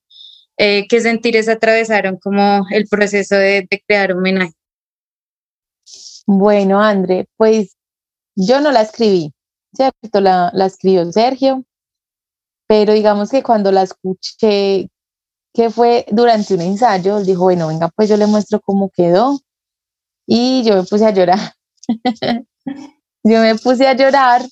eh, 0.56 0.87
qué 0.88 1.00
sentires 1.00 1.49
atravesaron 1.49 2.16
como 2.18 2.64
el 2.71 2.87
proceso 2.87 3.35
de, 3.35 3.68
crear 3.87 4.12
un 4.12 4.18
homenaje. 4.18 4.54
Bueno, 6.26 6.80
André, 6.80 7.26
pues 7.37 7.76
yo 8.37 8.61
no 8.61 8.71
la 8.71 8.83
escribí, 8.83 9.33
¿cierto? 9.75 10.21
La, 10.21 10.50
la 10.54 10.66
escribió 10.66 11.11
Sergio, 11.12 11.64
pero 12.68 12.92
digamos 12.92 13.30
que 13.30 13.42
cuando 13.42 13.73
la 13.73 13.83
escuché, 13.83 14.88
que 15.52 15.71
fue 15.71 16.04
durante 16.11 16.54
un 16.54 16.61
ensayo, 16.61 17.18
él 17.18 17.26
dijo, 17.26 17.45
bueno, 17.45 17.68
venga, 17.68 17.88
pues 17.88 18.09
yo 18.09 18.16
le 18.16 18.26
muestro 18.26 18.61
cómo 18.61 18.90
quedó. 18.90 19.38
Y 20.26 20.64
yo 20.64 20.75
me 20.76 20.83
puse 20.83 21.06
a 21.06 21.12
llorar. 21.12 21.54
yo 23.25 23.40
me 23.40 23.54
puse 23.56 23.87
a 23.87 23.95
llorar 23.95 24.42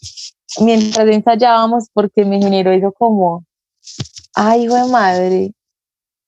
mientras 0.61 1.09
ensayábamos 1.09 1.89
porque 1.93 2.25
me 2.25 2.39
generó 2.39 2.73
eso 2.73 2.93
como, 2.93 3.45
ay, 4.35 4.65
hijo 4.65 4.75
de 4.75 4.91
madre, 4.91 5.53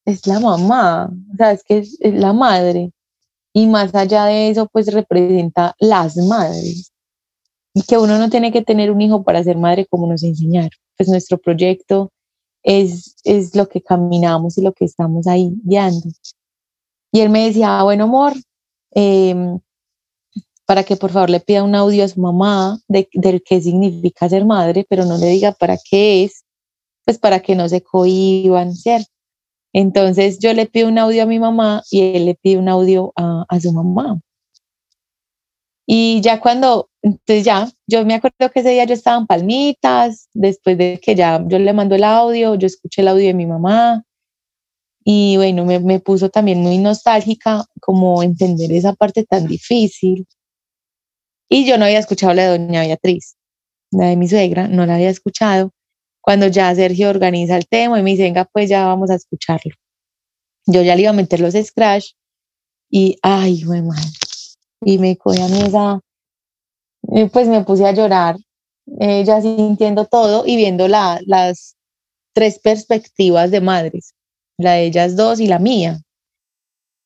es 0.04 0.26
la 0.26 0.40
mamá, 0.40 1.10
o 1.32 1.36
sea, 1.36 1.52
es 1.52 1.62
que 1.64 1.78
es, 1.78 1.98
la 2.00 2.32
madre. 2.32 2.92
Y 3.52 3.66
más 3.66 3.94
allá 3.94 4.26
de 4.26 4.50
eso, 4.50 4.68
pues 4.70 4.92
representa 4.92 5.74
las 5.78 6.16
madres. 6.16 6.92
Y 7.74 7.82
que 7.82 7.98
uno 7.98 8.18
no 8.18 8.30
tiene 8.30 8.52
que 8.52 8.62
tener 8.62 8.90
un 8.90 9.00
hijo 9.00 9.22
para 9.24 9.42
ser 9.42 9.56
madre 9.56 9.86
como 9.86 10.06
nos 10.06 10.22
enseñaron. 10.22 10.70
Pues 10.96 11.08
nuestro 11.08 11.38
proyecto 11.38 12.10
es, 12.62 13.16
es 13.24 13.54
lo 13.54 13.68
que 13.68 13.82
caminamos 13.82 14.58
y 14.58 14.62
lo 14.62 14.72
que 14.72 14.84
estamos 14.84 15.26
ahí 15.26 15.54
guiando. 15.64 16.08
Y 17.12 17.20
él 17.20 17.30
me 17.30 17.46
decía, 17.46 17.82
bueno, 17.82 18.04
amor, 18.04 18.34
em, 18.92 19.58
para 20.66 20.82
que 20.82 20.96
por 20.96 21.12
favor 21.12 21.30
le 21.30 21.40
pida 21.40 21.62
un 21.62 21.74
audio 21.74 22.04
a 22.04 22.08
su 22.08 22.20
mamá 22.20 22.80
de, 22.88 23.08
del 23.12 23.42
qué 23.42 23.60
significa 23.60 24.28
ser 24.28 24.44
madre, 24.44 24.84
pero 24.88 25.04
no 25.04 25.16
le 25.16 25.28
diga 25.28 25.52
para 25.52 25.78
qué 25.78 26.24
es, 26.24 26.44
pues 27.04 27.18
para 27.18 27.40
que 27.40 27.54
no 27.54 27.68
se 27.68 27.82
cohiban, 27.82 28.74
¿cierto? 28.74 29.10
Entonces 29.72 30.38
yo 30.38 30.52
le 30.54 30.66
pido 30.66 30.88
un 30.88 30.98
audio 30.98 31.22
a 31.22 31.26
mi 31.26 31.38
mamá 31.38 31.82
y 31.90 32.00
él 32.00 32.26
le 32.26 32.34
pide 32.34 32.56
un 32.56 32.68
audio 32.68 33.12
a, 33.14 33.60
su 33.60 33.72
mamá. 33.72 34.20
Y 35.86 36.20
ya 36.20 36.40
cuando, 36.40 36.88
entonces 37.02 37.44
ya, 37.44 37.70
yo 37.86 38.04
me 38.04 38.14
acuerdo 38.14 38.50
que 38.52 38.60
ese 38.60 38.70
día 38.70 38.84
yo 38.84 38.94
estaba 38.94 39.18
en 39.18 39.26
Palmitas, 39.26 40.28
después 40.34 40.76
de 40.78 40.98
que 41.00 41.14
ya 41.14 41.44
yo 41.46 41.58
le 41.60 41.72
mando 41.72 41.94
el 41.94 42.02
audio, 42.02 42.56
yo 42.56 42.66
escuché 42.66 43.02
el 43.02 43.08
audio 43.08 43.26
de 43.26 43.34
mi 43.34 43.46
mamá 43.46 44.02
y 45.04 45.36
bueno, 45.36 45.64
me, 45.64 45.78
me 45.78 46.00
puso 46.00 46.30
también 46.30 46.60
muy 46.62 46.78
nostálgica 46.78 47.64
como 47.80 48.24
entender 48.24 48.72
esa 48.72 48.94
parte 48.94 49.22
tan 49.22 49.46
difícil. 49.46 50.26
Y 51.48 51.66
yo 51.66 51.78
no 51.78 51.84
había 51.84 51.98
escuchado 51.98 52.34
la 52.34 52.42
de 52.50 52.58
doña 52.58 52.82
Beatriz, 52.82 53.36
la 53.90 54.06
de 54.06 54.16
mi 54.16 54.28
suegra, 54.28 54.68
no 54.68 54.84
la 54.86 54.96
había 54.96 55.10
escuchado 55.10 55.70
cuando 56.26 56.48
ya 56.48 56.74
Sergio 56.74 57.08
organiza 57.08 57.56
el 57.56 57.68
tema 57.68 58.00
y 58.00 58.02
me 58.02 58.10
dice, 58.10 58.24
venga, 58.24 58.46
pues 58.46 58.68
ya 58.68 58.84
vamos 58.86 59.10
a 59.10 59.14
escucharlo. 59.14 59.72
Yo 60.66 60.82
ya 60.82 60.96
le 60.96 61.02
iba 61.02 61.10
a 61.10 61.14
meter 61.14 61.38
los 61.38 61.54
scratch 61.54 62.14
y, 62.90 63.16
ay, 63.22 63.62
güey, 63.62 63.82
madre. 63.82 64.10
Y 64.80 64.98
me 64.98 65.16
cogí 65.16 65.40
a 65.40 65.46
esa, 65.46 66.00
pues 67.32 67.46
me 67.46 67.62
puse 67.62 67.86
a 67.86 67.92
llorar, 67.92 68.36
eh, 68.98 69.22
ya 69.24 69.40
sintiendo 69.40 70.06
todo 70.06 70.44
y 70.44 70.56
viendo 70.56 70.88
la, 70.88 71.20
las 71.26 71.76
tres 72.34 72.58
perspectivas 72.58 73.52
de 73.52 73.60
madres, 73.60 74.14
la 74.58 74.72
de 74.72 74.86
ellas 74.86 75.14
dos 75.14 75.38
y 75.38 75.46
la 75.46 75.60
mía. 75.60 76.00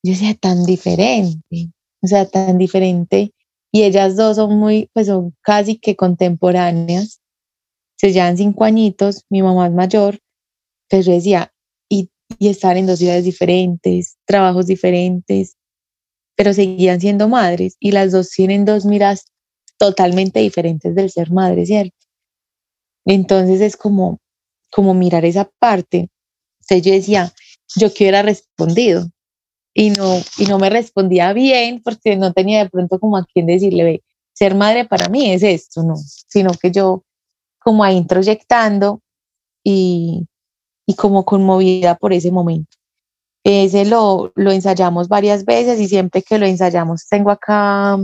Yo 0.03 0.13
decía, 0.13 0.35
tan 0.35 0.65
diferente, 0.65 1.69
o 2.01 2.07
sea, 2.07 2.27
tan 2.27 2.57
diferente. 2.57 3.33
Y 3.73 3.83
ellas 3.85 4.17
dos 4.17 4.37
son 4.37 4.59
muy, 4.59 4.91
pues 4.93 5.07
son 5.07 5.35
casi 5.43 5.79
que 5.79 5.97
contemporáneas 5.97 7.21
se 8.01 8.13
llevan 8.13 8.39
cinco 8.39 8.65
añitos, 8.65 9.27
mi 9.29 9.43
mamá 9.43 9.67
es 9.67 9.75
mayor, 9.75 10.19
pero 10.89 11.03
yo 11.03 11.13
decía, 11.13 11.53
y, 11.87 12.11
y 12.39 12.49
estar 12.49 12.79
en 12.79 12.87
dos 12.87 12.99
ciudades 12.99 13.25
diferentes, 13.25 14.17
trabajos 14.25 14.67
diferentes, 14.67 15.59
pero 16.35 16.55
seguían 16.55 16.99
siendo 16.99 17.29
madres 17.29 17.77
y 17.79 17.93
las 17.93 18.13
dos 18.13 18.31
tienen 18.31 18.65
dos 18.65 18.87
miras 18.87 19.27
totalmente 19.77 20.41
diferentes 20.41 20.95
del 20.95 21.11
ser 21.11 21.31
madre, 21.31 21.67
¿cierto? 21.67 21.97
Entonces 23.05 23.61
es 23.61 23.77
como, 23.77 24.19
como 24.71 24.95
mirar 24.95 25.27
esa 25.27 25.51
parte. 25.59 26.09
Entonces 26.61 26.83
yo 26.83 26.93
decía, 26.93 27.35
yo 27.77 27.93
que 27.93 28.05
hubiera 28.05 28.23
respondido 28.23 29.11
y 29.75 29.91
no, 29.91 30.19
y 30.39 30.47
no 30.47 30.59
me 30.59 30.71
respondía 30.71 31.33
bien 31.33 31.83
porque 31.83 32.17
no 32.17 32.33
tenía 32.33 32.65
de 32.65 32.71
pronto 32.71 32.99
como 32.99 33.17
a 33.17 33.25
quién 33.25 33.47
decirle, 33.47 33.85
ve, 33.85 34.03
ser 34.33 34.55
madre 34.55 34.85
para 34.85 35.09
mí 35.09 35.31
es 35.33 35.43
esto, 35.43 35.83
no, 35.83 35.97
sino 35.97 36.51
que 36.53 36.71
yo 36.71 37.05
como 37.59 37.85
ahí 37.85 37.97
introyectando 37.97 39.01
y, 39.63 40.27
y 40.87 40.95
como 40.95 41.25
conmovida 41.25 41.97
por 41.97 42.13
ese 42.13 42.31
momento. 42.31 42.77
Ese 43.45 43.85
lo, 43.85 44.33
lo 44.35 44.51
ensayamos 44.51 45.09
varias 45.09 45.45
veces 45.45 45.81
y 45.81 45.89
siempre 45.89 46.23
que 46.23 46.39
lo 46.39 46.47
ensayamos 46.47 47.09
tengo 47.09 47.31
acá 47.31 47.99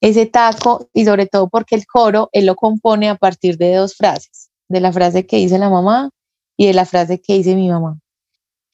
ese 0.00 0.26
taco 0.26 0.88
y 0.92 1.04
sobre 1.04 1.26
todo 1.26 1.48
porque 1.48 1.74
el 1.74 1.86
coro 1.86 2.28
él 2.32 2.46
lo 2.46 2.54
compone 2.54 3.08
a 3.08 3.16
partir 3.16 3.56
de 3.56 3.74
dos 3.74 3.96
frases, 3.96 4.50
de 4.68 4.80
la 4.80 4.92
frase 4.92 5.26
que 5.26 5.38
dice 5.38 5.58
la 5.58 5.70
mamá 5.70 6.10
y 6.56 6.66
de 6.66 6.74
la 6.74 6.84
frase 6.84 7.20
que 7.20 7.34
dice 7.34 7.54
mi 7.56 7.68
mamá, 7.68 7.98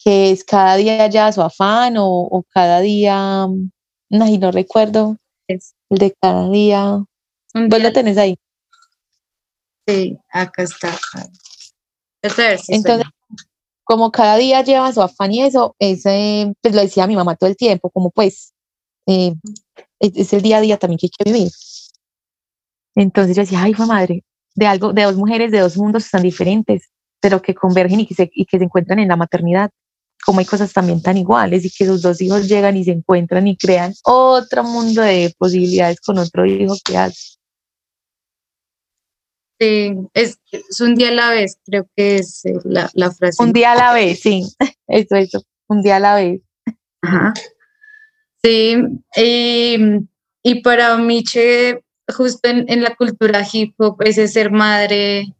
que 0.04 0.30
es 0.32 0.44
cada 0.44 0.76
día 0.76 1.06
ya 1.08 1.32
su 1.32 1.42
afán 1.42 1.96
o, 1.96 2.06
o 2.06 2.44
cada 2.52 2.80
día, 2.80 3.46
no, 4.10 4.38
no 4.38 4.50
recuerdo, 4.50 5.16
es 5.48 5.74
el 5.90 5.98
de 5.98 6.14
cada 6.20 6.48
día. 6.50 7.04
¿Vos 7.54 7.82
lo 7.82 7.92
tenés 7.92 8.18
ahí? 8.18 8.36
Sí, 9.86 10.18
acá 10.30 10.62
está. 10.62 10.96
Entonces, 12.68 13.06
como 13.84 14.10
cada 14.10 14.36
día 14.36 14.62
lleva 14.62 14.92
su 14.92 15.02
afán 15.02 15.32
y 15.32 15.42
eso, 15.42 15.74
ese, 15.78 16.52
pues 16.60 16.74
lo 16.74 16.80
decía 16.80 17.06
mi 17.06 17.16
mamá 17.16 17.36
todo 17.36 17.50
el 17.50 17.56
tiempo, 17.56 17.90
como 17.90 18.10
pues 18.10 18.54
eh, 19.06 19.34
es, 19.98 20.32
el 20.32 20.42
día 20.42 20.58
a 20.58 20.60
día 20.60 20.78
también 20.78 20.98
que 20.98 21.06
hay 21.06 21.10
que 21.10 21.32
vivir. 21.32 21.52
Entonces 22.94 23.36
yo 23.36 23.42
decía, 23.42 23.62
ay, 23.62 23.74
fue 23.74 23.86
madre, 23.86 24.24
de 24.54 24.66
algo, 24.66 24.92
de 24.92 25.02
dos 25.02 25.16
mujeres 25.16 25.50
de 25.50 25.60
dos 25.60 25.76
mundos 25.76 26.10
tan 26.10 26.22
diferentes, 26.22 26.90
pero 27.20 27.42
que 27.42 27.54
convergen 27.54 28.00
y 28.00 28.06
que 28.06 28.14
se, 28.14 28.30
y 28.32 28.44
que 28.44 28.58
se 28.58 28.64
encuentran 28.64 28.98
en 28.98 29.08
la 29.08 29.16
maternidad, 29.16 29.70
como 30.24 30.40
hay 30.40 30.46
cosas 30.46 30.72
también 30.72 31.02
tan 31.02 31.16
iguales 31.16 31.64
y 31.64 31.70
que 31.70 31.86
sus 31.86 32.02
dos 32.02 32.20
hijos 32.20 32.48
llegan 32.48 32.76
y 32.76 32.84
se 32.84 32.92
encuentran 32.92 33.46
y 33.46 33.56
crean 33.56 33.92
otro 34.04 34.64
mundo 34.64 35.02
de 35.02 35.34
posibilidades 35.36 36.00
con 36.00 36.18
otro 36.18 36.46
hijo 36.46 36.74
que 36.84 36.96
hace. 36.96 37.38
Sí, 39.60 39.94
es, 40.14 40.38
un 40.80 40.94
día 40.96 41.08
a 41.08 41.12
la 41.12 41.30
vez, 41.30 41.56
creo 41.64 41.86
que 41.94 42.16
es 42.16 42.44
eh, 42.44 42.54
la, 42.64 42.90
la 42.94 43.12
frase. 43.12 43.42
Un 43.42 43.52
día 43.52 43.72
a 43.72 43.76
la 43.76 43.92
vez, 43.92 44.20
sí, 44.20 44.44
eso, 44.88 45.16
eso, 45.16 45.42
un 45.68 45.82
día 45.82 45.96
a 45.96 46.00
la 46.00 46.14
vez. 46.16 46.40
Ajá. 47.02 47.32
Sí, 48.42 48.76
y, 49.16 49.76
y 50.42 50.62
para 50.62 50.96
Miche, 50.96 51.84
justo 52.08 52.48
en, 52.48 52.64
en, 52.68 52.82
la 52.82 52.96
cultura 52.96 53.46
hip 53.52 53.74
hop, 53.78 54.02
ese 54.02 54.26
ser 54.26 54.50
madre, 54.50 55.32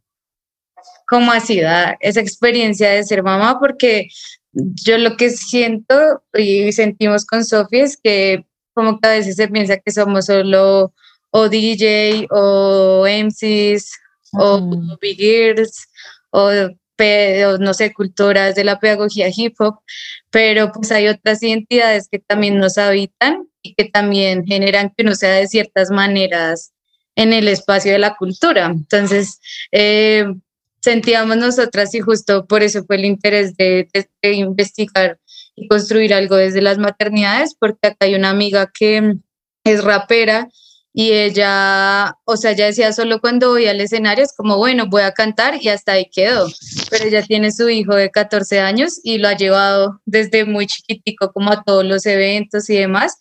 ¿cómo 1.07 1.33
ha 1.33 1.41
sido 1.41 1.69
esa 1.99 2.21
experiencia 2.21 2.89
de 2.91 3.03
ser 3.03 3.23
mamá? 3.23 3.59
Porque 3.59 4.07
yo 4.53 4.97
lo 4.97 5.17
que 5.17 5.29
siento 5.31 6.23
y 6.33 6.71
sentimos 6.71 7.25
con 7.25 7.43
Sofía 7.45 7.83
es 7.83 7.97
que 8.01 8.45
como 8.73 8.99
que 8.99 9.07
a 9.07 9.11
veces 9.11 9.35
se 9.35 9.47
piensa 9.47 9.77
que 9.77 9.91
somos 9.91 10.25
solo 10.25 10.93
o 11.31 11.49
DJ 11.49 12.27
o 12.29 13.05
MCs 13.07 13.91
o 14.33 14.97
big 15.01 15.21
ears 15.21 15.87
o, 16.31 16.49
no 17.59 17.73
sé, 17.73 17.93
culturas 17.93 18.55
de 18.55 18.63
la 18.63 18.79
pedagogía 18.79 19.29
hip 19.35 19.55
hop, 19.59 19.79
pero 20.29 20.71
pues 20.71 20.91
hay 20.91 21.07
otras 21.07 21.43
identidades 21.43 22.07
que 22.09 22.19
también 22.19 22.57
nos 22.57 22.77
habitan 22.77 23.47
y 23.61 23.73
que 23.75 23.85
también 23.85 24.45
generan 24.45 24.91
que 24.95 25.03
uno 25.03 25.15
sea 25.15 25.33
de 25.33 25.47
ciertas 25.47 25.91
maneras 25.91 26.73
en 27.15 27.33
el 27.33 27.47
espacio 27.47 27.91
de 27.91 27.99
la 27.99 28.15
cultura. 28.15 28.65
Entonces, 28.67 29.39
eh, 29.71 30.25
sentíamos 30.83 31.37
nosotras 31.37 31.95
y 31.95 32.01
justo 32.01 32.45
por 32.45 32.61
eso 32.61 32.83
fue 32.83 32.97
el 32.97 33.05
interés 33.05 33.55
de, 33.55 33.87
investigar 34.21 35.17
y 35.55 35.67
construir 35.67 36.13
algo 36.13 36.35
desde 36.35 36.61
las 36.61 36.77
maternidades, 36.77 37.55
porque 37.57 37.87
acá 37.87 37.97
hay 38.01 38.15
una 38.15 38.31
amiga 38.31 38.69
que 38.73 39.15
es 39.63 39.83
rapera 39.83 40.49
y 40.91 41.11
ella, 41.11 42.17
o 42.25 42.35
sea, 42.35 42.51
ella 42.51 42.65
decía 42.65 42.91
solo 42.91 43.21
cuando 43.21 43.49
voy 43.49 43.67
al 43.67 43.79
escenario 43.79 44.25
es 44.25 44.33
como, 44.35 44.57
bueno, 44.57 44.87
voy 44.87 45.03
a 45.03 45.13
cantar 45.13 45.57
y 45.61 45.69
hasta 45.69 45.93
ahí 45.93 46.09
quedó, 46.13 46.47
pero 46.89 47.05
ella 47.05 47.23
tiene 47.23 47.51
su 47.51 47.69
hijo 47.69 47.95
de 47.95 48.11
14 48.11 48.59
años 48.59 48.99
y 49.03 49.19
lo 49.19 49.29
ha 49.29 49.37
llevado 49.37 50.01
desde 50.05 50.43
muy 50.43 50.67
chiquitico 50.67 51.31
como 51.31 51.51
a 51.51 51.63
todos 51.63 51.85
los 51.85 52.05
eventos 52.05 52.69
y 52.69 52.75
demás, 52.75 53.17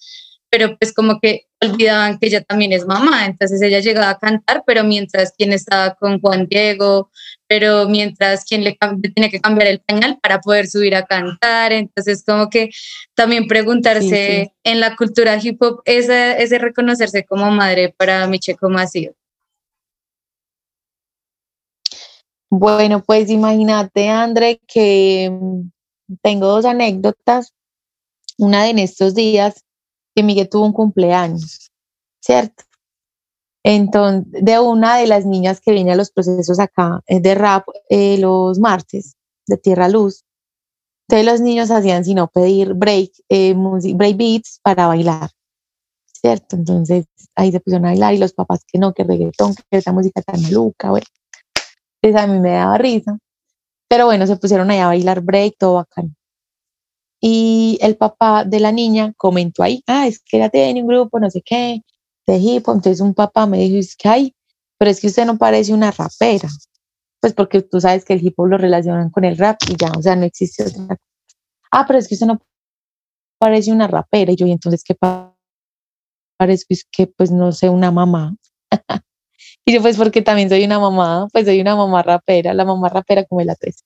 pero 0.51 0.77
pues 0.79 0.93
como 0.93 1.21
que 1.21 1.47
olvidaban 1.63 2.19
que 2.19 2.27
ella 2.27 2.43
también 2.43 2.73
es 2.73 2.87
mamá, 2.87 3.25
entonces 3.25 3.63
ella 3.63 3.79
llegaba 3.79 4.11
a 4.11 4.19
cantar, 4.19 4.65
pero 4.67 4.83
mientras 4.85 5.33
quien 5.33 5.53
estaba 5.53 5.95
con 5.95 6.21
Juan 6.21 6.47
Diego, 6.47 7.11
pero 7.53 7.87
mientras 7.87 8.47
quien 8.47 8.65
le 8.65 8.79
tiene 9.15 9.31
que 9.31 9.39
cambiar 9.39 9.69
el 9.69 9.79
pañal 9.81 10.19
para 10.23 10.41
poder 10.41 10.67
subir 10.67 10.97
a 10.97 11.05
cantar, 11.05 11.71
entonces 11.71 12.25
como 12.27 12.49
que 12.49 12.71
también 13.15 13.47
preguntarse 13.47 14.55
en 14.65 14.81
la 14.81 14.97
cultura 14.97 15.39
hip 15.39 15.61
hop, 15.61 15.83
ese, 15.85 16.43
ese 16.43 16.57
reconocerse 16.57 17.27
como 17.27 17.51
madre 17.51 17.95
para 17.95 18.27
Miche, 18.27 18.57
¿cómo 18.57 18.79
ha 18.79 18.87
sido? 18.87 19.13
Bueno, 22.49 23.05
pues 23.05 23.29
imagínate, 23.29 24.09
André, 24.09 24.59
que 24.67 25.29
mm, 25.31 26.17
tengo 26.23 26.47
dos 26.47 26.65
anécdotas. 26.65 27.53
Una 28.39 28.65
de 28.65 28.71
en 28.71 28.79
estos 28.79 29.15
días, 29.15 29.63
que 30.15 30.23
Miguel 30.23 30.49
tuvo 30.49 30.65
un 30.65 30.73
cumpleaños, 30.73 31.71
¿cierto? 32.19 32.65
Entonces, 33.65 34.27
de 34.33 34.59
una 34.59 34.97
de 34.97 35.07
las 35.07 35.25
niñas 35.25 35.61
que 35.61 35.73
viene 35.73 35.93
a 35.93 35.97
los 35.97 36.11
procesos 36.11 36.59
acá 36.59 37.01
eh, 37.07 37.21
de 37.21 37.35
rap 37.35 37.67
eh, 37.89 38.19
los 38.19 38.59
martes 38.59 39.17
de 39.47 39.57
Tierra 39.57 39.89
Luz, 39.89 40.25
entonces 41.09 41.33
los 41.33 41.41
niños 41.41 41.71
hacían 41.71 42.05
sino 42.05 42.29
pedir 42.29 42.75
break, 42.75 43.13
eh, 43.29 43.55
break 43.55 44.17
beats 44.17 44.61
para 44.63 44.87
bailar, 44.87 45.31
¿cierto? 46.13 46.57
Entonces 46.57 47.07
ahí 47.35 47.53
se 47.53 47.61
pusieron 47.61 47.87
a 47.87 47.91
bailar 47.91 48.15
y 48.15 48.19
los 48.19 48.33
papás 48.33 48.65
que 48.67 48.79
no, 48.79 48.95
que 48.95 49.05
reggaetón, 49.05 49.55
que 49.55 49.79
esa 49.79 49.93
música 49.93 50.23
tan 50.23 50.41
maluca, 50.43 50.91
bueno. 50.91 51.07
Entonces 52.01 52.23
a 52.23 52.33
mí 52.33 52.41
me 52.41 52.53
daba 52.53 52.79
risa. 52.79 53.19
Pero 53.89 54.07
bueno, 54.07 54.27
se 54.27 54.37
pusieron 54.37 54.71
ahí 54.71 54.79
a 54.79 54.87
bailar 54.87 55.21
break, 55.21 55.57
todo 55.59 55.75
bacán. 55.75 56.17
Y 57.21 57.79
el 57.83 57.97
papá 57.97 58.45
de 58.45 58.59
la 58.59 58.73
niña 58.73 59.13
comentó 59.17 59.63
ahí, 59.63 59.83
ah, 59.87 60.07
es 60.09 60.19
que 60.19 60.39
ella 60.39 60.49
tiene 60.49 60.81
un 60.83 60.89
grupo, 60.89 61.21
no 61.21 61.31
sé 61.31 61.43
qué, 61.45 61.83
de 62.27 62.37
hip 62.37 62.69
hop. 62.69 62.77
Entonces 62.77 63.01
un 63.01 63.15
papá 63.15 63.47
me 63.47 63.59
dijo, 63.59 63.79
es 63.79 63.97
que 63.97 64.09
hay, 64.09 64.35
pero 64.79 64.91
es 64.91 65.01
que 65.01 65.09
usted 65.09 65.27
no 65.27 65.39
parece 65.39 65.73
una 65.73 65.91
rapera. 65.91 66.49
Pues 67.21 67.35
porque 67.35 67.63
tú 67.63 67.81
sabes 67.81 68.05
que 68.05 68.15
el 68.15 68.27
hip 68.27 68.35
hop 68.39 68.47
lo 68.47 68.59
relacionan 68.59 69.11
con 69.11 69.25
el 69.25 69.37
rap 69.37 69.59
y 69.69 69.77
ya, 69.77 69.93
o 69.97 70.03
sea, 70.03 70.17
no 70.17 70.25
existe 70.25 70.65
otra 70.65 70.97
Ah, 71.71 71.85
pero 71.87 71.99
es 71.99 72.07
que 72.07 72.15
usted 72.15 72.27
no 72.27 72.39
parece 73.39 73.73
una 73.73 73.89
rapera. 73.89 74.33
Y 74.33 74.37
yo, 74.37 74.47
¿y 74.47 74.53
entonces 74.53 74.85
qué 74.85 74.95
parezco? 74.95 76.67
Es 76.69 76.85
que 76.91 77.07
pues 77.07 77.31
no 77.31 77.53
sé, 77.53 77.69
una 77.69 77.91
mamá. 77.91 78.37
y 79.65 79.75
yo, 79.75 79.83
pues 79.83 79.97
porque 79.97 80.23
también 80.23 80.49
soy 80.49 80.65
una 80.65 80.79
mamá, 80.79 81.29
pues 81.33 81.47
soy 81.47 81.61
una 81.61 81.75
mamá 81.75 82.03
rapera, 82.03 82.53
la 82.55 82.65
mamá 82.65 82.89
rapera 82.89 83.25
como 83.25 83.41
la 83.43 83.55
tres. 83.55 83.85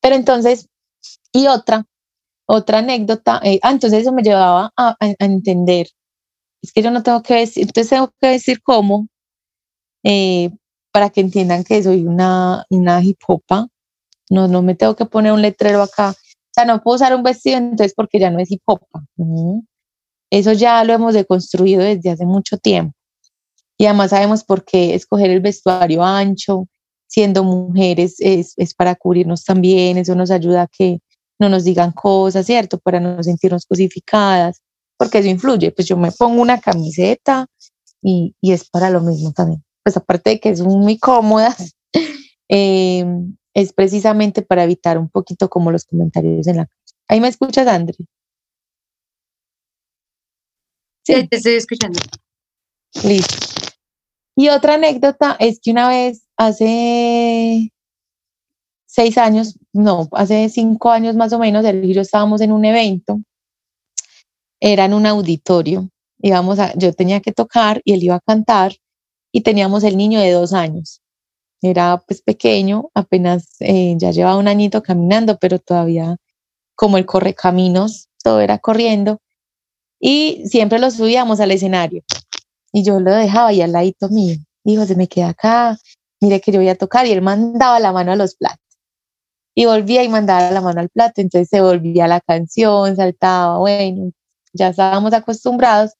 Pero 0.00 0.16
entonces, 0.16 0.68
y 1.32 1.46
otra, 1.48 1.84
otra 2.46 2.78
anécdota, 2.78 3.40
eh, 3.44 3.60
ah, 3.62 3.70
entonces 3.72 4.02
eso 4.02 4.12
me 4.12 4.22
llevaba 4.22 4.72
a, 4.76 4.96
entender, 5.18 5.88
es 6.62 6.72
que 6.72 6.82
yo 6.82 6.90
no 6.90 7.02
tengo 7.02 7.22
que 7.22 7.34
decir, 7.34 7.64
entonces 7.64 7.90
tengo 7.90 8.12
que 8.20 8.28
decir 8.28 8.62
cómo, 8.62 9.08
eh, 10.04 10.50
para 10.92 11.10
que 11.10 11.20
entiendan 11.20 11.64
que 11.64 11.82
soy 11.82 12.04
una, 12.04 12.64
una 12.70 13.02
hip 13.02 13.18
hopa, 13.26 13.68
no, 14.30 14.48
no 14.48 14.62
me 14.62 14.74
tengo 14.74 14.96
que 14.96 15.06
poner 15.06 15.32
un 15.32 15.42
letrero 15.42 15.82
acá, 15.82 16.10
o 16.10 16.50
sea, 16.52 16.64
no 16.64 16.82
puedo 16.82 16.96
usar 16.96 17.14
un 17.14 17.22
vestido 17.22 17.58
entonces 17.58 17.94
porque 17.94 18.18
ya 18.18 18.30
no 18.30 18.40
es 18.40 18.50
hip 18.50 18.62
hopa, 18.64 19.04
eso 20.30 20.52
ya 20.52 20.82
lo 20.84 20.92
hemos 20.92 21.14
deconstruido 21.14 21.82
desde 21.82 22.10
hace 22.10 22.26
mucho 22.26 22.58
tiempo, 22.58 22.94
y 23.78 23.86
además 23.86 24.10
sabemos 24.10 24.44
por 24.44 24.64
qué 24.64 24.94
escoger 24.94 25.30
el 25.30 25.40
vestuario 25.40 26.02
ancho, 26.02 26.66
siendo 27.06 27.42
mujeres, 27.42 28.16
es, 28.18 28.54
es 28.56 28.74
para 28.74 28.94
cubrirnos 28.94 29.44
también, 29.44 29.96
eso 29.96 30.14
nos 30.14 30.30
ayuda 30.30 30.62
a 30.62 30.66
que 30.66 31.00
no 31.38 31.48
nos 31.48 31.64
digan 31.64 31.92
cosas, 31.92 32.44
¿cierto? 32.46 32.78
Para 32.78 33.00
no 33.00 33.22
sentirnos 33.22 33.64
cosificadas, 33.64 34.60
porque 34.98 35.18
eso 35.18 35.28
influye. 35.28 35.70
Pues 35.70 35.88
yo 35.88 35.96
me 35.96 36.12
pongo 36.12 36.42
una 36.42 36.60
camiseta 36.60 37.46
y, 38.02 38.34
y 38.40 38.52
es 38.52 38.68
para 38.68 38.90
lo 38.90 39.00
mismo 39.00 39.32
también. 39.32 39.64
Pues 39.82 39.96
aparte 39.96 40.30
de 40.30 40.40
que 40.40 40.50
es 40.50 40.60
muy 40.60 40.98
cómoda, 40.98 41.56
eh, 42.48 43.06
es 43.54 43.72
precisamente 43.72 44.42
para 44.42 44.64
evitar 44.64 44.98
un 44.98 45.08
poquito 45.08 45.48
como 45.48 45.72
los 45.72 45.84
comentarios 45.84 46.46
en 46.46 46.58
la 46.58 46.66
calle. 46.66 46.78
¿Ahí 47.08 47.20
me 47.20 47.28
escuchas, 47.28 47.66
André? 47.66 47.96
Sí, 51.04 51.26
te 51.26 51.36
estoy 51.36 51.54
escuchando. 51.54 51.98
Listo. 53.02 53.36
Y 54.36 54.50
otra 54.50 54.74
anécdota 54.74 55.36
es 55.40 55.58
que 55.60 55.70
una 55.70 55.88
vez 55.88 56.26
hace 56.36 57.72
seis 58.86 59.18
años, 59.18 59.58
no, 59.72 60.08
hace 60.12 60.48
cinco 60.48 60.90
años 60.90 61.16
más 61.16 61.32
o 61.32 61.38
menos, 61.38 61.64
él 61.64 61.84
y 61.84 61.94
yo 61.94 62.02
estábamos 62.02 62.40
en 62.40 62.52
un 62.52 62.64
evento, 62.64 63.20
era 64.60 64.84
en 64.84 64.94
un 64.94 65.06
auditorio, 65.06 65.88
íbamos 66.20 66.58
a, 66.58 66.74
yo 66.76 66.92
tenía 66.92 67.20
que 67.20 67.32
tocar 67.32 67.80
y 67.84 67.92
él 67.92 68.02
iba 68.02 68.16
a 68.16 68.20
cantar 68.20 68.76
y 69.32 69.42
teníamos 69.42 69.84
el 69.84 69.96
niño 69.96 70.20
de 70.20 70.32
dos 70.32 70.52
años. 70.52 71.00
Era 71.60 72.02
pues 72.06 72.22
pequeño, 72.22 72.90
apenas 72.94 73.56
eh, 73.60 73.94
ya 73.98 74.10
llevaba 74.10 74.36
un 74.36 74.48
añito 74.48 74.82
caminando, 74.82 75.38
pero 75.38 75.58
todavía 75.58 76.16
como 76.74 76.98
el 76.98 77.06
correcaminos, 77.06 78.08
todo 78.22 78.40
era 78.40 78.58
corriendo. 78.58 79.20
Y 80.00 80.44
siempre 80.46 80.78
lo 80.78 80.90
subíamos 80.90 81.40
al 81.40 81.50
escenario. 81.50 82.04
Y 82.72 82.84
yo 82.84 83.00
lo 83.00 83.12
dejaba 83.12 83.48
ahí 83.48 83.62
al 83.62 83.72
ladito 83.72 84.08
mío. 84.08 84.36
Dijo, 84.62 84.86
se 84.86 84.94
me 84.94 85.08
queda 85.08 85.30
acá, 85.30 85.76
mire 86.20 86.40
que 86.40 86.52
yo 86.52 86.60
voy 86.60 86.68
a 86.68 86.78
tocar. 86.78 87.06
Y 87.06 87.12
él 87.12 87.22
mandaba 87.22 87.80
la 87.80 87.92
mano 87.92 88.12
a 88.12 88.16
los 88.16 88.36
platos 88.36 88.68
y 89.58 89.66
volvía 89.66 90.04
y 90.04 90.08
mandaba 90.08 90.52
la 90.52 90.60
mano 90.60 90.80
al 90.80 90.88
plato, 90.88 91.20
entonces 91.20 91.48
se 91.48 91.60
volvía 91.60 92.06
la 92.06 92.20
canción, 92.20 92.94
saltaba, 92.94 93.58
bueno, 93.58 94.12
ya 94.58 94.68
estábamos 94.68 95.12
acostumbrados. 95.14 95.92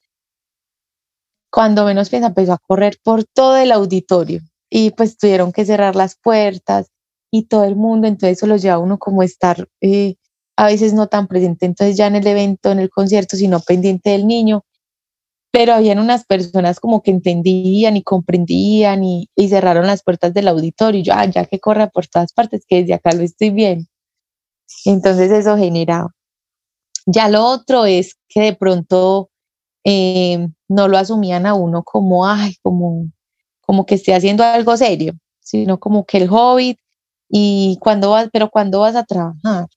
Cuando 1.50 1.84
menos 1.84 2.10
piensa, 2.10 2.28
empezó 2.28 2.52
a 2.52 2.58
correr 2.58 2.98
por 3.02 3.24
todo 3.24 3.56
el 3.56 3.72
auditorio 3.72 4.40
y 4.70 4.90
pues 4.90 5.16
tuvieron 5.16 5.52
que 5.52 5.64
cerrar 5.64 5.96
las 5.96 6.16
puertas 6.16 6.90
y 7.30 7.44
todo 7.44 7.64
el 7.64 7.76
mundo, 7.76 8.06
entonces 8.06 8.38
eso 8.38 8.46
lo 8.46 8.56
lleva 8.56 8.78
uno 8.78 8.98
como 8.98 9.22
estar 9.22 9.68
eh, 9.80 10.16
a 10.56 10.66
veces 10.66 10.92
no 10.92 11.06
tan 11.08 11.28
presente, 11.28 11.66
entonces 11.66 11.96
ya 11.96 12.06
en 12.08 12.16
el 12.16 12.26
evento, 12.26 12.72
en 12.72 12.80
el 12.80 12.90
concierto, 12.90 13.36
sino 13.36 13.60
pendiente 13.60 14.10
del 14.10 14.26
niño. 14.26 14.64
pero 15.52 15.72
habían 15.74 15.98
unas 15.98 16.24
personas 16.26 16.80
como 16.80 17.02
que 17.02 17.10
entendían 17.10 17.96
y 17.96 18.02
comprendían 18.02 19.04
y, 19.04 19.28
y 19.36 19.48
cerraron 19.48 19.86
las 19.86 20.02
puertas 20.02 20.34
del 20.34 20.48
auditorio 20.48 21.00
y 21.00 21.04
yo, 21.04 21.14
ah, 21.16 21.24
ya 21.26 21.46
que 21.46 21.58
corra 21.60 21.88
por 21.88 22.06
todas 22.06 22.32
partes, 22.32 22.64
que 22.66 22.82
desde 22.82 22.94
acá 22.94 23.12
lo 23.12 23.22
estoy 23.22 23.50
bien. 23.50 23.88
Entonces 24.84 25.30
eso 25.30 25.56
generaba. 25.56 26.10
Ya 27.10 27.30
lo 27.30 27.42
otro 27.42 27.86
es 27.86 28.18
que 28.28 28.42
de 28.42 28.54
pronto 28.54 29.30
eh, 29.82 30.46
no 30.68 30.88
lo 30.88 30.98
asumían 30.98 31.46
a 31.46 31.54
uno 31.54 31.82
como, 31.82 32.26
ay, 32.26 32.56
como, 32.62 33.10
como 33.62 33.86
que 33.86 33.94
esté 33.94 34.14
haciendo 34.14 34.44
algo 34.44 34.76
serio, 34.76 35.14
sino 35.40 35.80
como 35.80 36.04
que 36.04 36.18
el 36.18 36.28
hobbit 36.30 36.78
y 37.30 37.78
cuando 37.80 38.10
vas, 38.10 38.28
pero 38.30 38.50
cuando 38.50 38.80
vas 38.80 38.94
a 38.94 39.04
trabajar. 39.04 39.68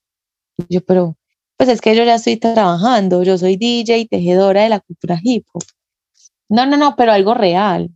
Yo, 0.70 0.82
pero, 0.82 1.16
pues 1.58 1.70
es 1.70 1.82
que 1.82 1.96
yo 1.96 2.04
ya 2.04 2.16
estoy 2.16 2.38
trabajando, 2.38 3.24
yo 3.24 3.38
soy 3.38 3.56
DJ 3.56 4.00
y 4.00 4.08
tejedora 4.08 4.64
de 4.64 4.70
la 4.70 4.82
cultura 4.82 5.18
hip 5.24 5.46
hop. 5.54 5.64
No, 6.50 6.66
no, 6.66 6.76
no, 6.76 6.98
pero 6.98 7.14
algo 7.14 7.34
real. 7.34 7.92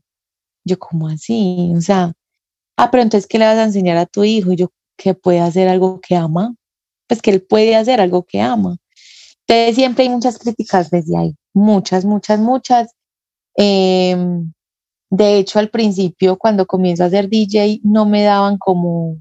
Yo, 0.65 0.79
como 0.79 1.09
así? 1.09 1.73
O 1.75 1.81
sea, 1.81 2.13
ah, 2.77 2.91
pero 2.91 3.03
entonces, 3.03 3.27
¿qué 3.27 3.39
le 3.39 3.45
vas 3.45 3.57
a 3.57 3.63
enseñar 3.65 3.97
a 3.97 4.05
tu 4.05 4.23
hijo? 4.23 4.53
Yo, 4.53 4.69
que 4.97 5.13
puede 5.15 5.41
hacer 5.41 5.67
algo 5.67 5.99
que 6.01 6.15
ama. 6.15 6.55
Pues 7.07 7.21
que 7.21 7.31
él 7.31 7.43
puede 7.43 7.75
hacer 7.75 8.01
algo 8.01 8.23
que 8.25 8.41
ama. 8.41 8.77
Entonces, 9.47 9.75
siempre 9.75 10.03
hay 10.03 10.09
muchas 10.09 10.39
críticas 10.39 10.89
desde 10.89 11.17
ahí. 11.17 11.35
Muchas, 11.53 12.05
muchas, 12.05 12.39
muchas. 12.39 12.91
Em, 13.55 14.51
de 15.09 15.37
hecho, 15.37 15.59
al 15.59 15.69
principio, 15.69 16.37
cuando 16.37 16.65
comienzo 16.65 17.03
a 17.03 17.09
ser 17.09 17.29
DJ, 17.29 17.81
no 17.83 18.05
me 18.05 18.23
daban 18.23 18.57
como 18.57 19.17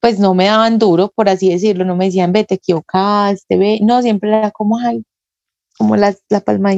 pues 0.00 0.18
no 0.18 0.34
me 0.34 0.46
daban 0.46 0.78
duro, 0.78 1.10
por 1.14 1.28
así 1.28 1.50
decirlo, 1.50 1.84
no 1.84 1.96
me 1.96 2.06
decían, 2.06 2.32
ve, 2.32 2.44
te 2.44 2.54
equivocaste, 2.56 3.56
ve, 3.56 3.80
no, 3.82 4.00
siempre 4.02 4.30
era 4.30 4.50
como, 4.50 4.78
ay, 4.78 5.02
como 5.76 5.96
la, 5.96 6.14
la 6.28 6.40
palma, 6.40 6.72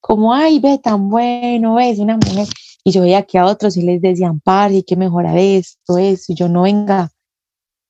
como, 0.00 0.34
ay, 0.34 0.60
ve, 0.60 0.78
tan 0.78 1.08
bueno, 1.10 1.74
ves, 1.76 1.98
una 1.98 2.16
mujer. 2.16 2.46
Y 2.84 2.92
yo 2.92 3.02
veía 3.02 3.22
que 3.22 3.38
a 3.38 3.46
otros 3.46 3.76
y 3.76 3.82
les 3.82 4.00
decían, 4.02 4.40
par, 4.40 4.72
y 4.72 4.82
que 4.82 4.96
mejorar 4.96 5.36
esto, 5.38 5.98
eso, 5.98 6.32
y 6.32 6.36
yo 6.36 6.48
no 6.48 6.62
venga, 6.62 7.10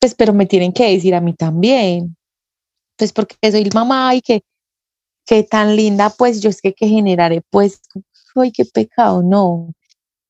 pues, 0.01 0.15
pero 0.15 0.33
me 0.33 0.47
tienen 0.47 0.73
que 0.73 0.91
decir 0.91 1.15
a 1.15 1.21
mí 1.21 1.35
también, 1.35 2.17
pues, 2.97 3.13
porque 3.13 3.37
soy 3.51 3.69
mamá 3.75 4.15
y 4.15 4.23
que, 4.23 4.43
que 5.27 5.43
tan 5.43 5.77
linda, 5.77 6.11
pues, 6.11 6.41
yo 6.41 6.51
es 6.51 6.61
que, 6.61 6.75
que 6.75 6.89
generaré, 6.89 7.43
pues, 7.51 7.81
ay, 8.37 8.53
qué 8.53 8.65
pecado, 8.65 9.23
no, 9.23 9.73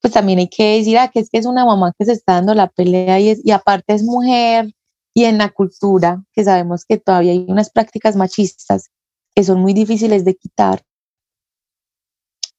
pues 0.01 0.13
también 0.13 0.39
hay 0.39 0.49
que 0.49 0.79
decir 0.79 0.99
ah, 0.99 1.09
que 1.09 1.21
es 1.21 1.31
que 1.31 1.39
es 1.39 1.47
una 1.47 1.65
mamá 1.65 1.93
que 1.99 2.05
se 2.05 2.13
está 2.13 2.35
dando 2.35 2.55
la 2.55 2.69
pelea 2.69 3.19
y, 3.21 3.35
y 3.43 3.51
aparte 3.53 3.95
es 3.95 4.03
mujer 4.03 4.71
y 5.15 5.25
en 5.25 5.39
la 5.39 5.51
cultura, 5.51 6.23
que 6.33 6.45
sabemos 6.45 6.85
que 6.85 6.99
todavía 6.99 7.33
hay 7.33 7.47
unas 7.49 7.71
prácticas 7.71 8.17
machistas 8.17 8.91
que 9.35 9.45
son 9.45 9.61
muy 9.61 9.73
difíciles 9.73 10.25
de 10.25 10.35
quitar, 10.35 10.83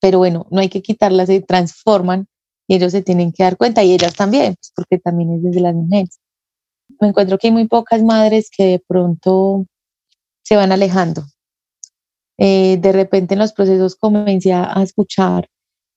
pero 0.02 0.20
bueno, 0.20 0.48
no 0.52 0.60
hay 0.60 0.70
que 0.70 0.82
quitarlas, 0.82 1.28
se 1.28 1.42
transforman 1.42 2.28
y 2.68 2.76
ellos 2.76 2.92
se 2.92 3.02
tienen 3.02 3.32
que 3.32 3.44
dar 3.44 3.58
cuenta 3.58 3.84
y 3.84 3.94
ellas 3.94 4.14
también, 4.14 4.56
pues 4.56 4.72
porque 4.76 5.00
también 5.00 5.36
es 5.36 5.44
desde 5.44 5.62
las 5.62 5.76
mujeres. 5.76 6.20
Me 7.00 7.10
encuentro 7.10 7.38
que 7.38 7.48
hay 7.48 7.54
muy 7.54 7.68
pocas 7.68 8.04
madres 8.04 8.50
que 8.56 8.64
de 8.64 8.84
pronto 8.88 9.66
se 10.46 10.56
van 10.56 10.72
alejando. 10.72 11.26
Eh, 12.38 12.78
de 12.80 12.92
repente 12.92 13.34
en 13.34 13.40
los 13.40 13.54
procesos 13.54 13.96
comencé 13.96 14.54
a 14.54 14.82
escuchar 14.84 15.50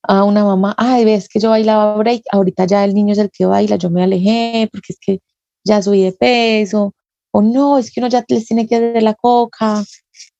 a 0.02 0.24
una 0.24 0.44
mamá, 0.44 0.74
ay, 0.78 1.04
ves 1.04 1.28
que 1.28 1.40
yo 1.40 1.50
bailaba 1.50 1.96
break, 1.96 2.22
ahorita 2.32 2.66
ya 2.66 2.84
el 2.84 2.94
niño 2.94 3.12
es 3.12 3.18
el 3.18 3.30
que 3.30 3.46
baila, 3.46 3.76
yo 3.76 3.90
me 3.90 4.02
alejé 4.02 4.68
porque 4.72 4.92
es 4.92 4.98
que 5.00 5.20
ya 5.64 5.82
subí 5.82 6.02
de 6.02 6.12
peso, 6.12 6.94
o 7.32 7.42
no, 7.42 7.78
es 7.78 7.92
que 7.92 8.00
uno 8.00 8.08
ya 8.08 8.24
les 8.28 8.46
tiene 8.46 8.66
que 8.66 8.80
dar 8.80 9.02
la 9.02 9.14
coca, 9.14 9.84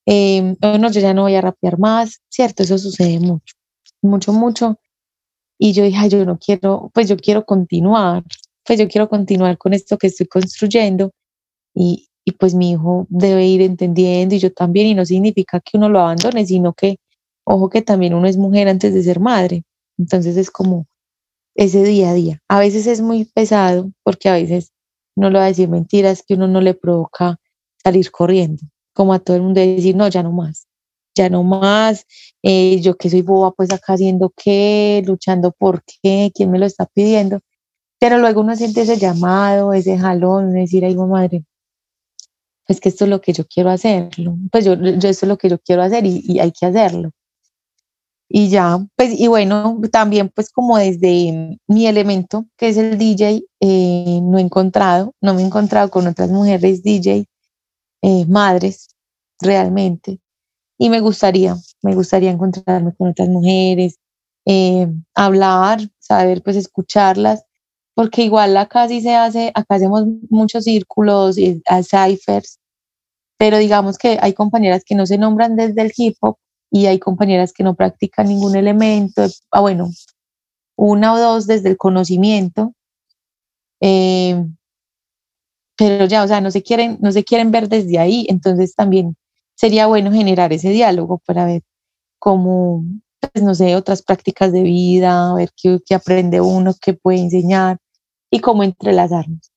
eh, 0.07 0.57
o 0.63 0.79
no, 0.79 0.91
yo 0.91 1.01
ya 1.01 1.13
no 1.15 1.23
voy 1.23 1.35
a 1.35 1.41
rapear 1.43 1.79
más, 1.79 2.21
¿cierto? 2.31 2.63
Eso 2.63 2.79
sucede 2.79 3.21
mucho, 3.21 3.55
mucho, 4.03 4.33
mucho. 4.33 4.79
Y 5.59 5.73
yo 5.73 5.85
dije, 5.85 5.99
ay, 5.99 6.09
yo 6.11 6.25
no 6.25 6.39
quiero, 6.39 6.91
pues 6.95 7.09
yo 7.09 7.17
quiero 7.17 7.45
continuar, 7.45 8.25
pues 8.65 8.79
yo 8.79 8.89
quiero 8.89 9.09
continuar 9.09 9.59
con 9.59 9.75
esto 9.75 9.99
que 9.99 10.07
estoy 10.09 10.27
construyendo 10.29 11.13
y, 11.75 12.08
y 12.29 12.33
pues 12.33 12.55
mi 12.55 12.73
hijo 12.73 13.07
debe 13.09 13.47
ir 13.47 13.63
entendiendo 13.63 14.35
y 14.35 14.39
yo 14.39 14.53
también, 14.53 14.87
y 14.89 14.95
no 14.95 15.05
significa 15.05 15.61
que 15.61 15.77
uno 15.77 15.89
lo 15.89 16.01
abandone, 16.01 16.47
sino 16.47 16.73
que 16.73 16.99
Ojo 17.51 17.71
que 17.71 17.81
también 17.81 18.13
uno 18.13 18.27
es 18.27 18.37
mujer 18.37 18.69
antes 18.69 18.93
de 18.93 19.03
ser 19.03 19.21
madre, 19.21 19.65
entonces 19.97 20.37
es 20.37 20.51
como 20.51 20.87
ese 21.55 21.83
día 21.83 22.11
a 22.11 22.15
día. 22.15 22.43
A 22.47 22.59
veces 22.59 22.87
es 22.87 23.01
muy 23.01 23.25
pesado 23.25 23.91
porque 24.03 24.29
a 24.29 24.35
veces 24.35 24.73
no 25.17 25.31
lo 25.31 25.39
va 25.39 25.47
a 25.47 25.49
decir 25.49 25.67
mentiras 25.67 26.23
que 26.23 26.35
uno 26.35 26.47
no 26.47 26.61
le 26.61 26.75
provoca 26.75 27.39
salir 27.83 28.11
corriendo, 28.11 28.61
como 28.93 29.15
a 29.15 29.19
todo 29.19 29.35
el 29.35 29.43
mundo 29.45 29.63
decir, 29.63 29.97
no, 29.97 30.09
ya 30.09 30.23
no 30.23 30.31
más, 30.31 30.67
ya 31.17 31.31
no 31.31 31.43
más, 31.43 32.05
eh, 32.43 32.83
yo 32.83 32.99
que 32.99 33.09
soy 33.09 33.23
boba, 33.23 33.53
pues 33.53 33.73
acá 33.73 33.95
haciendo 33.95 34.31
qué, 34.37 35.03
luchando 35.07 35.53
por 35.53 35.83
qué, 36.03 36.31
quién 36.35 36.51
me 36.51 36.59
lo 36.59 36.67
está 36.67 36.85
pidiendo. 36.85 37.41
Pero 37.99 38.19
luego 38.19 38.43
uno 38.43 38.57
siente 38.57 38.83
ese 38.83 38.99
llamado, 38.99 39.73
ese 39.73 39.97
jalón, 39.97 40.53
decir, 40.53 40.85
ay, 40.85 40.95
madre, 40.97 41.45
es 42.69 42.81
que 42.81 42.91
esto 42.91 43.05
es 43.05 43.11
lo 43.11 43.21
que 43.21 43.33
yo 43.33 43.47
quiero 43.47 43.71
hacerlo. 43.71 44.37
Pues 44.53 44.65
yo, 44.65 44.75
yo 44.75 45.09
esto 45.09 45.27
es 45.27 45.29
lo 45.29 45.39
que 45.39 45.49
yo 45.49 45.59
quiero 45.59 45.83
hacer 45.83 46.07
y, 46.07 46.23
y 46.25 46.39
hay 46.39 46.53
que 46.53 46.67
hacerlo 46.67 47.11
y 48.29 48.51
ya, 48.51 48.79
pues, 48.97 49.19
y 49.19 49.27
bueno, 49.27 49.81
también 49.91 50.29
pues 50.29 50.51
como 50.51 50.77
desde 50.77 51.59
mi 51.67 51.87
elemento, 51.87 52.47
que 52.59 52.69
es 52.69 52.77
el 52.77 52.99
DJ, 52.99 53.43
eh, 53.61 54.21
no 54.23 54.39
he 54.39 54.43
encontrado, 54.43 55.15
no 55.23 55.35
me 55.35 55.43
he 55.43 55.47
encontrado 55.47 55.91
con 55.91 56.07
otras 56.07 56.29
mujeres 56.31 56.83
DJ, 56.83 57.25
eh, 58.03 58.27
madres, 58.27 58.89
realmente, 59.41 60.21
y 60.79 60.91
me 60.91 61.01
gustaría, 61.01 61.57
me 61.83 61.95
gustaría 61.95 62.31
encontrarme 62.31 62.95
con 62.95 63.09
otras 63.11 63.29
mujeres, 63.29 63.99
eh, 64.45 64.89
hablar, 65.15 65.81
saber, 65.99 66.43
pues 66.43 66.57
escucharlas, 66.57 67.45
porque 67.99 68.23
igual 68.23 68.57
acá 68.57 68.87
sí 68.87 69.01
se 69.01 69.17
hace, 69.17 69.51
acá 69.57 69.75
hacemos 69.75 70.05
muchos 70.31 70.63
círculos 70.63 71.37
y 71.37 71.61
ciphers, 71.83 72.61
pero 73.37 73.59
digamos 73.59 73.99
que 73.99 74.19
hay 74.23 74.35
compañeras 74.35 74.85
que 74.87 74.95
no 74.95 75.05
se 75.05 75.19
nombran 75.19 75.57
desde 75.57 75.83
el 75.83 75.93
hip 75.97 76.15
hop, 76.21 76.37
y 76.71 76.87
hay 76.87 77.01
compañeras 77.01 77.53
que 77.53 77.65
no 77.65 77.75
practican 77.75 78.29
ningún 78.29 78.55
elemento, 78.55 79.27
ah, 79.51 79.61
bueno, 79.63 79.91
una 80.77 81.13
o 81.13 81.19
dos 81.19 81.49
desde 81.49 81.71
el 81.71 81.77
conocimiento, 81.77 82.73
eh, 83.81 84.47
pero 85.77 86.05
ya, 86.05 86.23
o 86.23 86.29
sea, 86.29 86.41
no 86.41 86.53
se, 86.53 86.63
quieren, 86.63 86.99
no 87.01 87.11
se 87.11 87.25
quieren 87.25 87.51
ver 87.51 87.69
desde 87.69 87.99
ahí, 87.99 88.27
entonces 88.29 88.77
también 88.77 89.17
sería 89.57 89.89
bueno 89.89 90.13
generar 90.13 90.53
ese 90.53 90.71
diálogo 90.71 91.21
para 91.27 91.47
ver 91.47 91.63
cómo, 92.21 92.85
pues, 93.19 93.43
no 93.43 93.57
sé, 93.57 93.75
otras 93.75 94.03
prácticas 94.03 94.53
de 94.53 94.63
vida, 94.63 95.35
ver 95.35 95.51
qué, 95.61 95.81
qué 95.85 95.97
aprende 95.97 96.41
uno, 96.41 96.75
qué 96.81 96.95
puede 96.95 97.19
enseñar 97.19 97.79
y 98.31 98.41
cómo 98.41 98.63
entrelazarnos. 98.63 99.51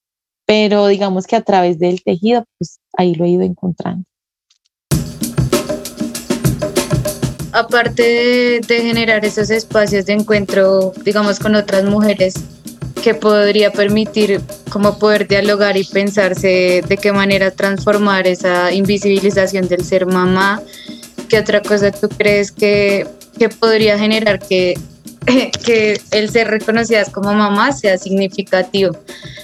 Pero 0.46 0.88
digamos 0.88 1.28
que 1.28 1.36
a 1.36 1.42
través 1.42 1.80
del 1.80 2.04
tejido, 2.04 2.46
pues 2.58 2.80
ahí 2.98 3.16
lo 3.16 3.26
he 3.26 3.30
ido 3.30 3.44
encontrando. 3.44 4.06
aparte 7.52 8.62
de, 8.66 8.82
generar 8.82 9.26
esos 9.26 9.50
espacios 9.50 10.06
de 10.06 10.14
encuentro, 10.14 10.94
digamos, 11.04 11.40
con 11.40 11.56
otras 11.56 11.84
mujeres, 11.84 12.34
que 13.04 13.14
podría 13.14 13.72
permitir 13.72 14.42
como 14.70 15.00
poder 15.00 15.28
dialogar 15.28 15.76
y 15.76 15.84
pensarse 15.84 16.84
de 16.88 16.98
qué 16.98 17.12
manera 17.12 17.52
transformar 17.52 18.28
esa 18.28 18.72
invisibilización 18.72 19.68
del 19.68 19.84
ser 19.84 20.06
mamá. 20.06 20.62
¿Qué 21.28 21.40
otra 21.40 21.62
cosa 21.62 21.92
tú 21.92 22.10
crees 22.10 22.52
que, 22.52 23.08
que 23.40 23.50
podría 23.50 23.98
generar 23.98 24.40
que, 24.40 24.76
que 25.66 26.00
el 26.12 26.30
ser 26.30 26.48
reconocidas 26.48 27.10
como 27.10 27.34
mamá 27.34 27.72
sea 27.72 27.98
significativo? 27.98 28.98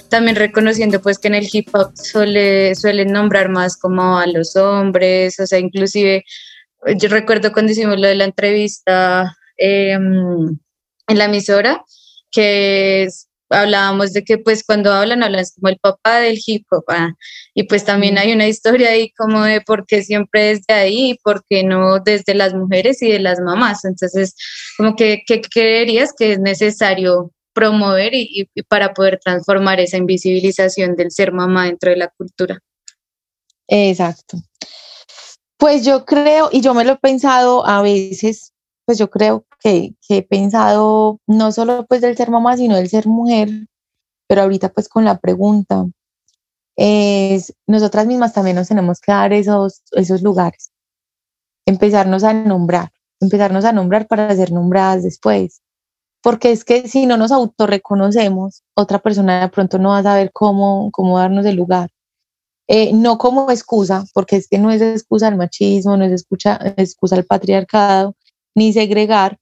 También 0.08 0.36
reconociendo 0.36 1.00
pues 1.00 1.18
que 1.18 1.28
en 1.28 1.34
el 1.34 1.48
hip 1.52 1.68
hop 1.74 1.92
suele, 1.94 2.74
suelen 2.74 3.12
nombrar 3.12 3.48
más 3.48 3.76
como 3.76 4.18
a 4.18 4.26
los 4.26 4.56
hombres, 4.56 5.38
o 5.40 5.46
sea, 5.46 5.58
inclusive 5.58 6.24
yo 6.96 7.08
recuerdo 7.08 7.52
cuando 7.52 7.72
hicimos 7.72 7.98
lo 7.98 8.06
de 8.06 8.14
la 8.14 8.24
entrevista 8.24 9.36
em, 9.56 10.58
en 11.08 11.18
la 11.18 11.24
emisora, 11.24 11.84
que 12.30 13.08
hablábamos 13.50 14.12
de 14.12 14.24
que 14.24 14.38
pues 14.38 14.64
cuando 14.64 14.92
hablan, 14.92 15.22
hablan 15.22 15.44
como 15.54 15.68
el 15.68 15.78
papá 15.78 16.20
del 16.20 16.38
hip 16.44 16.66
hop, 16.70 16.84
ah, 16.88 17.14
y 17.54 17.64
pues 17.64 17.84
también 17.84 18.18
hay 18.18 18.32
una 18.32 18.46
historia 18.46 18.90
ahí 18.90 19.12
como 19.12 19.42
de 19.42 19.60
por 19.60 19.86
qué 19.86 20.02
siempre 20.02 20.54
desde 20.54 20.74
ahí 20.74 21.10
y 21.10 21.18
por 21.18 21.44
qué 21.48 21.64
no 21.64 21.98
desde 22.00 22.34
las 22.34 22.54
mujeres 22.54 23.02
y 23.02 23.10
de 23.10 23.18
las 23.18 23.40
mamás. 23.40 23.84
Entonces, 23.84 24.34
como 24.76 24.96
que, 24.96 25.22
¿qué 25.26 25.40
creerías 25.40 26.12
que 26.16 26.32
es 26.32 26.38
necesario 26.40 27.32
promover 27.52 28.14
y, 28.14 28.48
y 28.54 28.62
para 28.62 28.94
poder 28.94 29.18
transformar 29.22 29.80
esa 29.80 29.96
invisibilización 29.96 30.94
del 30.96 31.10
ser 31.10 31.32
mamá 31.32 31.66
dentro 31.66 31.90
de 31.90 31.96
la 31.96 32.08
cultura? 32.08 32.60
Exacto. 33.68 34.38
Pues 35.58 35.84
yo 35.84 36.04
creo, 36.04 36.50
y 36.52 36.60
yo 36.60 36.72
me 36.72 36.84
lo 36.84 36.92
he 36.92 36.98
pensado 36.98 37.66
a 37.66 37.82
veces, 37.82 38.52
pues 38.88 38.96
yo 38.96 39.10
creo 39.10 39.44
que, 39.60 39.94
he 40.08 40.22
pensado 40.22 41.20
no 41.26 41.52
solo 41.52 41.84
pues 41.84 42.00
del 42.00 42.16
ser 42.16 42.30
mamá, 42.30 42.56
sino 42.56 42.74
del 42.74 42.88
ser 42.88 43.06
mujer, 43.06 43.50
pero 44.26 44.40
ahorita 44.40 44.70
pues 44.70 44.88
con 44.88 45.04
la 45.04 45.18
pregunta, 45.18 45.84
es, 46.74 47.54
nosotras 47.66 48.06
mismas 48.06 48.32
también 48.32 48.56
nos 48.56 48.68
tenemos 48.68 49.00
que 49.02 49.12
dar 49.12 49.34
esos, 49.34 49.82
esos 49.92 50.22
lugares, 50.22 50.70
empezarnos 51.66 52.24
a 52.24 52.32
nombrar, 52.32 52.88
empezarnos 53.20 53.66
a 53.66 53.72
nombrar 53.72 54.06
para 54.06 54.34
ser 54.34 54.52
nombradas 54.52 55.02
después. 55.02 55.60
Porque 56.22 56.50
es 56.50 56.64
que 56.64 56.88
si 56.88 57.04
no 57.04 57.18
nos 57.18 57.30
autorreconocemos, 57.30 58.62
otra 58.74 59.00
persona 59.00 59.42
de 59.42 59.48
pronto 59.48 59.78
no 59.78 59.90
va 59.90 59.98
a 59.98 60.02
saber 60.02 60.30
cómo, 60.32 60.90
cómo 60.92 61.18
darnos 61.18 61.44
el 61.44 61.56
lugar. 61.56 61.90
Eh, 62.68 62.94
no 62.94 63.18
como 63.18 63.50
excusa, 63.50 64.04
porque 64.14 64.36
es 64.36 64.48
que 64.48 64.56
no 64.56 64.70
es 64.70 64.80
excusa 64.80 65.28
al 65.28 65.36
machismo, 65.36 65.98
no 65.98 66.06
es 66.06 66.12
excusa, 66.12 66.58
excusa 66.78 67.16
al 67.16 67.24
patriarcado, 67.26 68.14
ni 68.58 68.72
segregar, 68.72 69.38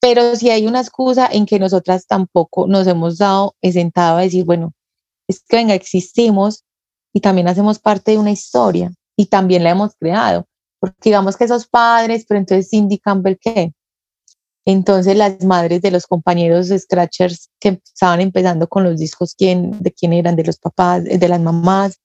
pero 0.00 0.36
si 0.36 0.50
hay 0.50 0.66
una 0.66 0.80
excusa 0.80 1.28
en 1.30 1.46
que 1.46 1.58
nosotras 1.58 2.06
tampoco 2.06 2.66
nos 2.66 2.86
hemos 2.86 3.18
dado 3.18 3.54
sentado 3.62 4.18
a 4.18 4.22
decir, 4.22 4.44
bueno, 4.44 4.72
es 5.28 5.42
que 5.46 5.56
venga, 5.56 5.74
existimos 5.74 6.64
y 7.12 7.20
también 7.20 7.48
hacemos 7.48 7.78
parte 7.78 8.12
de 8.12 8.18
una 8.18 8.30
historia 8.30 8.92
y 9.16 9.26
también 9.26 9.64
la 9.64 9.70
hemos 9.70 9.94
creado, 9.96 10.46
porque 10.78 10.96
digamos 11.04 11.36
que 11.36 11.44
esos 11.44 11.66
padres, 11.66 12.24
pero 12.28 12.38
entonces 12.38 12.70
Cindy 12.70 12.98
Campbell, 12.98 13.36
¿qué? 13.40 13.72
Entonces 14.64 15.16
las 15.16 15.44
madres 15.44 15.82
de 15.82 15.90
los 15.90 16.06
compañeros 16.06 16.68
Scratchers 16.68 17.50
que 17.60 17.80
estaban 17.84 18.20
empezando 18.20 18.68
con 18.68 18.84
los 18.84 18.98
discos, 18.98 19.34
¿quién, 19.34 19.80
¿de 19.80 19.92
quién 19.92 20.12
eran? 20.12 20.36
De 20.36 20.44
los 20.44 20.58
papás, 20.58 21.04
de 21.04 21.28
las 21.28 21.40
mamás, 21.40 22.00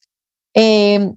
Em, 0.54 1.16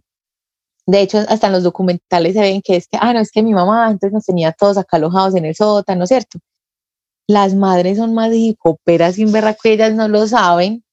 de 0.86 1.00
hecho, 1.00 1.18
hasta 1.28 1.46
en 1.46 1.54
los 1.54 1.62
documentales 1.62 2.34
se 2.34 2.40
ven 2.40 2.60
que 2.62 2.76
es 2.76 2.88
que, 2.88 2.98
ah, 3.00 3.12
no, 3.12 3.20
es 3.20 3.30
que 3.30 3.42
mi 3.42 3.54
mamá 3.54 3.86
entonces 3.86 4.12
nos 4.12 4.24
tenía 4.24 4.52
todos 4.52 4.76
acá 4.76 4.98
alojados 4.98 5.34
en 5.34 5.46
el 5.46 5.54
sótano, 5.54 6.06
¿cierto? 6.06 6.38
Las 7.26 7.54
madres 7.54 7.98
son 7.98 8.14
más 8.14 8.34
hipoperas 8.34 9.14
sin 9.14 9.32
ver 9.32 9.56
que 9.62 9.72
ellas 9.72 9.94
no 9.94 10.08
lo 10.08 10.26
saben, 10.26 10.84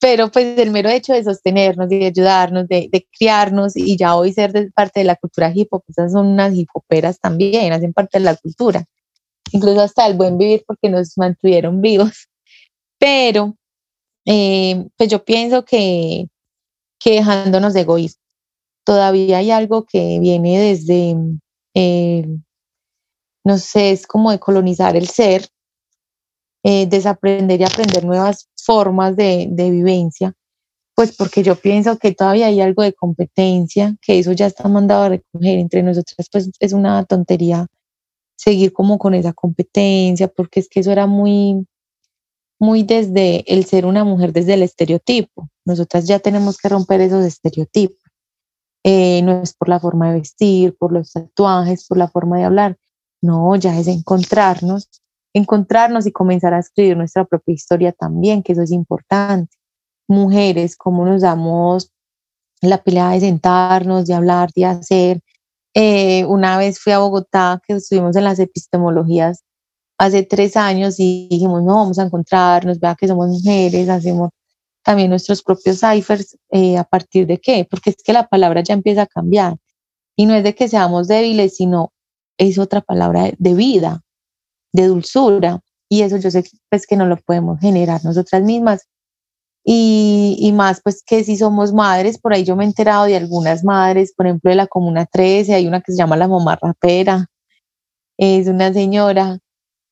pero 0.00 0.30
pues 0.30 0.58
el 0.58 0.70
mero 0.70 0.88
hecho 0.88 1.12
de 1.12 1.24
sostenernos, 1.24 1.88
de 1.88 2.06
ayudarnos, 2.06 2.66
de, 2.68 3.06
criarnos 3.18 3.76
y 3.76 3.96
ya 3.96 4.16
hoy 4.16 4.32
ser 4.32 4.70
parte 4.74 5.00
de 5.00 5.04
la 5.04 5.16
cultura 5.16 5.52
hip 5.54 5.68
hop, 5.70 5.82
esas 5.88 6.12
son 6.12 6.28
unas 6.28 6.54
hipoperas 6.54 7.18
también, 7.20 7.72
hacen 7.72 7.92
parte 7.92 8.18
de 8.18 8.24
la 8.24 8.36
cultura, 8.36 8.84
incluso 9.52 9.82
hasta 9.82 10.06
el 10.06 10.14
buen 10.14 10.38
vivir 10.38 10.64
porque 10.66 10.88
nos 10.88 11.16
mantuvieron 11.18 11.80
vivos. 11.82 12.28
Pero, 12.98 13.56
eh, 14.26 14.86
pues 14.96 15.10
yo 15.10 15.24
pienso 15.24 15.64
que, 15.64 16.26
que 16.98 17.12
dejándonos 17.12 17.74
de 17.74 17.82
egoísmo. 17.82 18.25
Todavía 18.86 19.38
hay 19.38 19.50
algo 19.50 19.84
que 19.84 20.20
viene 20.20 20.60
desde, 20.60 21.16
eh, 21.74 22.24
no 23.44 23.58
sé, 23.58 23.90
es 23.90 24.06
como 24.06 24.30
de 24.30 24.38
colonizar 24.38 24.96
el 24.96 25.08
ser, 25.08 25.48
eh, 26.62 26.86
desaprender 26.86 27.60
y 27.60 27.64
aprender 27.64 28.04
nuevas 28.04 28.48
formas 28.54 29.16
de, 29.16 29.48
de 29.50 29.70
vivencia, 29.70 30.34
pues 30.94 31.16
porque 31.16 31.42
yo 31.42 31.56
pienso 31.56 31.98
que 31.98 32.12
todavía 32.12 32.46
hay 32.46 32.60
algo 32.60 32.84
de 32.84 32.92
competencia, 32.92 33.96
que 34.00 34.20
eso 34.20 34.30
ya 34.30 34.46
está 34.46 34.68
mandado 34.68 35.02
a 35.02 35.08
recoger 35.08 35.58
entre 35.58 35.82
nosotras, 35.82 36.28
pues 36.30 36.50
es 36.60 36.72
una 36.72 37.04
tontería 37.04 37.66
seguir 38.36 38.72
como 38.72 38.98
con 38.98 39.14
esa 39.14 39.32
competencia, 39.32 40.28
porque 40.28 40.60
es 40.60 40.68
que 40.68 40.78
eso 40.80 40.92
era 40.92 41.08
muy, 41.08 41.66
muy 42.60 42.84
desde 42.84 43.44
el 43.52 43.64
ser 43.64 43.84
una 43.84 44.04
mujer, 44.04 44.32
desde 44.32 44.54
el 44.54 44.62
estereotipo. 44.62 45.48
Nosotras 45.64 46.06
ya 46.06 46.20
tenemos 46.20 46.56
que 46.56 46.68
romper 46.68 47.00
esos 47.00 47.24
estereotipos. 47.24 48.05
Eh, 48.88 49.20
no 49.22 49.42
es 49.42 49.52
por 49.52 49.68
la 49.68 49.80
forma 49.80 50.12
de 50.12 50.20
vestir, 50.20 50.76
por 50.78 50.92
los 50.92 51.12
tatuajes, 51.12 51.88
por 51.88 51.98
la 51.98 52.06
forma 52.06 52.38
de 52.38 52.44
hablar. 52.44 52.76
No, 53.20 53.56
ya 53.56 53.76
es 53.76 53.88
encontrarnos, 53.88 54.88
encontrarnos 55.34 56.06
y 56.06 56.12
comenzar 56.12 56.54
a 56.54 56.60
escribir 56.60 56.96
nuestra 56.96 57.24
propia 57.24 57.52
historia 57.52 57.90
también, 57.90 58.44
que 58.44 58.52
eso 58.52 58.62
es 58.62 58.70
importante. 58.70 59.56
Mujeres, 60.06 60.76
cómo 60.76 61.04
nos 61.04 61.22
damos 61.22 61.90
la 62.62 62.80
pelea 62.80 63.10
de 63.10 63.20
sentarnos, 63.20 64.06
de 64.06 64.14
hablar, 64.14 64.50
de 64.54 64.66
hacer. 64.66 65.20
Eh, 65.74 66.24
una 66.26 66.56
vez 66.56 66.78
fui 66.78 66.92
a 66.92 67.00
Bogotá, 67.00 67.60
que 67.66 67.74
estuvimos 67.74 68.14
en 68.14 68.22
las 68.22 68.38
epistemologías 68.38 69.42
hace 69.98 70.22
tres 70.22 70.56
años 70.56 71.00
y 71.00 71.26
dijimos, 71.28 71.64
no, 71.64 71.74
vamos 71.74 71.98
a 71.98 72.04
encontrarnos, 72.04 72.78
vea 72.78 72.94
que 72.94 73.08
somos 73.08 73.28
mujeres, 73.30 73.88
hacemos 73.88 74.30
también 74.86 75.10
nuestros 75.10 75.42
propios 75.42 75.80
ciphers, 75.80 76.38
eh, 76.52 76.78
a 76.78 76.84
partir 76.84 77.26
de 77.26 77.38
qué, 77.38 77.66
porque 77.68 77.90
es 77.90 77.96
que 78.04 78.12
la 78.12 78.28
palabra 78.28 78.62
ya 78.62 78.72
empieza 78.72 79.02
a 79.02 79.06
cambiar. 79.06 79.56
Y 80.14 80.26
no 80.26 80.34
es 80.36 80.44
de 80.44 80.54
que 80.54 80.68
seamos 80.68 81.08
débiles, 81.08 81.56
sino 81.56 81.92
es 82.38 82.56
otra 82.56 82.80
palabra 82.82 83.32
de 83.36 83.54
vida, 83.54 84.02
de 84.72 84.86
dulzura. 84.86 85.60
Y 85.88 86.02
eso 86.02 86.18
yo 86.18 86.30
sé 86.30 86.44
pues 86.70 86.86
que 86.86 86.96
no 86.96 87.06
lo 87.06 87.16
podemos 87.16 87.58
generar 87.58 88.04
nosotras 88.04 88.42
mismas. 88.44 88.86
Y, 89.64 90.36
y, 90.38 90.52
más 90.52 90.80
pues 90.80 91.02
que 91.04 91.24
si 91.24 91.36
somos 91.36 91.72
madres, 91.72 92.18
por 92.18 92.32
ahí 92.32 92.44
yo 92.44 92.54
me 92.54 92.62
he 92.62 92.68
enterado 92.68 93.06
de 93.06 93.16
algunas 93.16 93.64
madres, 93.64 94.14
por 94.16 94.26
ejemplo 94.26 94.50
de 94.50 94.54
la 94.54 94.68
Comuna 94.68 95.04
13, 95.06 95.52
hay 95.52 95.66
una 95.66 95.80
que 95.80 95.90
se 95.90 95.98
llama 95.98 96.16
la 96.16 96.28
mamá 96.28 96.56
rapera, 96.62 97.26
es 98.16 98.46
una 98.46 98.72
señora 98.72 99.40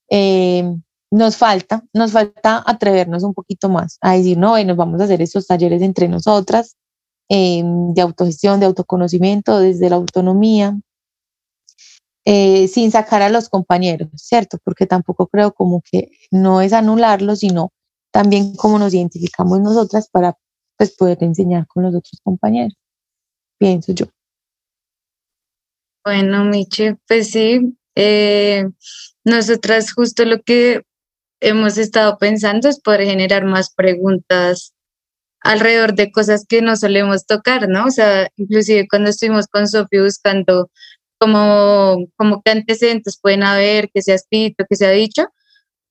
eh, 0.09 0.73
nos 1.15 1.37
falta, 1.37 1.85
nos 1.93 2.11
falta 2.11 2.65
atrevernos 2.67 3.23
un 3.23 3.35
poquito 3.35 3.69
más 3.69 3.99
a 4.01 4.15
decir, 4.15 4.37
no, 4.37 4.63
nos 4.65 4.77
vamos 4.77 5.01
a 5.01 5.05
hacer 5.05 5.23
estos 5.23 5.47
talleres 5.47 5.81
entre 5.81 6.09
nosotras 6.09 6.77
eh, 7.29 7.63
de 7.65 8.03
autogestión, 8.03 8.59
de 8.59 8.67
autoconocimiento, 8.67 9.61
desde 9.61 9.89
la 9.89 9.97
autonomía, 9.97 10.77
eh, 12.25 12.67
sin 12.67 12.91
sacar 12.91 13.23
a 13.23 13.29
los 13.29 13.49
compañeros, 13.49 14.09
¿cierto? 14.17 14.59
Porque 14.65 14.87
tampoco 14.87 15.29
creo 15.29 15.53
como 15.53 15.83
que 15.89 16.11
no 16.33 16.61
es 16.61 16.73
anularlos, 16.73 17.39
sino 17.39 17.71
también 18.11 18.57
cómo 18.57 18.81
nos 18.81 18.93
identificamos 18.93 19.61
nosotras 19.61 20.09
para 20.11 20.37
pues, 20.77 20.97
poder 20.97 21.23
enseñar 21.23 21.69
con 21.69 21.85
los 21.85 21.95
otros 21.95 22.21
compañeros, 22.25 22.75
pienso 23.57 23.93
yo. 23.93 24.07
Bueno, 26.05 26.45
Miche, 26.45 26.97
pues 27.07 27.31
sí, 27.31 27.79
eh, 27.95 28.69
nosotras 29.23 29.93
justo 29.93 30.25
lo 30.25 30.43
que 30.43 30.83
hemos 31.45 31.79
estado 31.79 32.17
pensando 32.19 32.69
es 32.69 32.81
poder 32.81 33.05
generar 33.05 33.45
más 33.45 33.73
preguntas 33.75 34.75
alrededor 35.41 35.95
de 35.95 36.11
cosas 36.11 36.47
que 36.49 36.63
no 36.63 36.75
solemos 36.75 37.27
tocar, 37.27 37.69
¿no? 37.69 37.87
O 37.87 37.91
sea, 37.91 38.29
inclusive 38.37 38.87
cuando 38.89 39.11
estuvimos 39.11 39.47
con 39.47 39.69
Sofía 39.69 40.03
buscando 40.03 40.71
como, 41.19 42.07
como 42.17 42.43
qué 42.43 42.53
antecedentes 42.53 43.19
pueden 43.21 43.43
haber, 43.43 43.91
qué 43.93 44.01
se 44.01 44.13
ha 44.13 44.15
escrito, 44.15 44.65
qué 44.69 44.77
se 44.77 44.87
ha 44.87 44.91
dicho, 44.91 45.27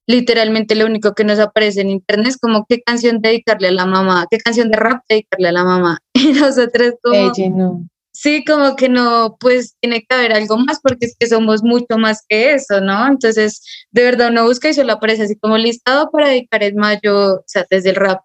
literalmente 0.07 0.75
lo 0.75 0.85
único 0.85 1.13
que 1.13 1.23
nos 1.23 1.39
aparece 1.39 1.81
en 1.81 1.91
internet 1.91 2.29
es 2.29 2.37
como 2.37 2.65
qué 2.67 2.81
canción 2.81 3.21
dedicarle 3.21 3.67
a 3.69 3.71
la 3.71 3.85
mamá, 3.85 4.25
qué 4.29 4.39
canción 4.39 4.71
de 4.71 4.77
rap 4.77 5.03
dedicarle 5.07 5.49
a 5.49 5.53
la 5.53 5.63
mamá. 5.63 5.99
Y 6.13 6.31
nosotros 6.31 6.93
como... 7.01 7.87
Sí, 8.23 8.45
como 8.45 8.77
que 8.77 8.87
no, 8.87 9.35
pues 9.37 9.75
tiene 9.81 10.05
que 10.05 10.15
haber 10.15 10.31
algo 10.31 10.57
más 10.57 10.79
porque 10.81 11.07
es 11.07 11.15
que 11.19 11.27
somos 11.27 11.61
mucho 11.61 11.97
más 11.97 12.23
que 12.29 12.53
eso, 12.53 12.79
¿no? 12.79 13.05
Entonces, 13.05 13.61
de 13.91 14.03
verdad 14.03 14.29
uno 14.29 14.45
busca 14.45 14.69
y 14.69 14.73
solo 14.73 14.93
aparece 14.93 15.23
así 15.23 15.35
como 15.37 15.57
listado 15.57 16.09
para 16.09 16.29
dedicar 16.29 16.63
el 16.63 16.75
mayo, 16.75 17.35
o 17.39 17.43
sea, 17.47 17.65
desde 17.69 17.89
el 17.89 17.97
rap. 17.97 18.21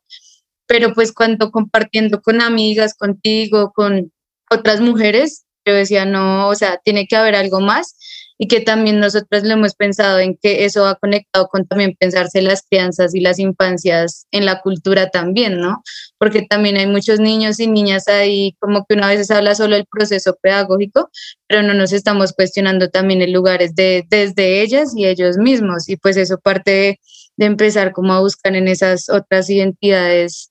Pero 0.67 0.95
pues 0.95 1.13
cuando 1.13 1.51
compartiendo 1.51 2.23
con 2.23 2.41
amigas, 2.41 2.95
contigo, 2.95 3.73
con 3.75 4.13
otras 4.49 4.81
mujeres, 4.81 5.47
yo 5.67 5.75
decía, 5.75 6.05
no, 6.05 6.47
o 6.47 6.55
sea, 6.55 6.79
tiene 6.85 7.09
que 7.09 7.17
haber 7.17 7.35
algo 7.35 7.59
más 7.59 7.97
y 8.39 8.47
que 8.47 8.61
también 8.61 9.01
nosotros 9.01 9.43
lo 9.43 9.55
hemos 9.55 9.75
pensado 9.75 10.21
en 10.21 10.37
que 10.41 10.65
eso 10.65 10.87
ha 10.87 10.95
conectado 10.95 11.49
con 11.49 11.67
también 11.67 11.97
pensarse 11.99 12.41
las 12.41 12.63
crianzas 12.63 13.15
y 13.15 13.21
las 13.21 13.41
infancias 13.41 14.27
en 14.31 14.47
la 14.47 14.61
cultura 14.61 15.11
también, 15.11 15.61
¿no? 15.61 15.83
Porque 16.19 16.43
también 16.43 16.77
hay 16.77 16.87
muchos 16.87 17.19
niños 17.19 17.59
y 17.59 17.67
niñas 17.67 18.07
ahí, 18.07 18.55
como 18.61 18.87
que 18.87 18.95
una 18.95 19.09
vez 19.09 19.29
habla 19.33 19.57
solo 19.57 19.75
del 19.75 19.87
proceso 19.91 20.37
pedagógico, 20.41 21.11
pero 21.49 21.63
no 21.63 21.75
nos 21.75 21.93
estamos 21.93 22.33
cuestionando 22.33 22.89
también 22.89 23.23
en 23.23 23.33
lugares 23.33 23.75
de, 23.75 24.05
desde 24.09 24.63
ellas 24.63 24.93
y 24.95 25.07
ellos 25.07 25.37
mismos. 25.37 25.89
Y 25.89 25.97
pues 25.97 26.17
eso 26.17 26.39
parte 26.39 26.71
de, 26.71 27.01
de 27.37 27.47
empezar 27.47 27.93
como 27.93 28.13
a 28.13 28.21
buscar 28.21 28.55
en 28.55 28.69
esas 28.69 29.09
otras 29.09 29.51
identidades 29.51 30.48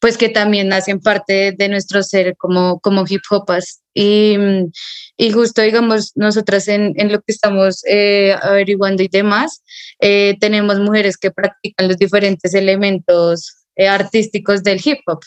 pues 0.00 0.16
que 0.16 0.30
también 0.30 0.72
hacen 0.72 1.00
parte 1.00 1.54
de 1.56 1.68
nuestro 1.68 2.02
ser 2.02 2.36
como, 2.36 2.80
como 2.80 3.04
hip 3.08 3.22
hopas. 3.30 3.82
Y, 3.94 4.36
y 5.16 5.30
justo, 5.30 5.62
digamos, 5.62 6.12
nosotras 6.14 6.68
en, 6.68 6.94
en 6.96 7.12
lo 7.12 7.18
que 7.20 7.32
estamos 7.32 7.82
eh, 7.86 8.34
averiguando 8.42 9.02
y 9.02 9.08
demás, 9.08 9.62
eh, 10.00 10.36
tenemos 10.40 10.78
mujeres 10.80 11.18
que 11.18 11.30
practican 11.30 11.88
los 11.88 11.98
diferentes 11.98 12.54
elementos 12.54 13.60
eh, 13.76 13.88
artísticos 13.88 14.62
del 14.62 14.80
hip 14.84 15.00
hop. 15.06 15.20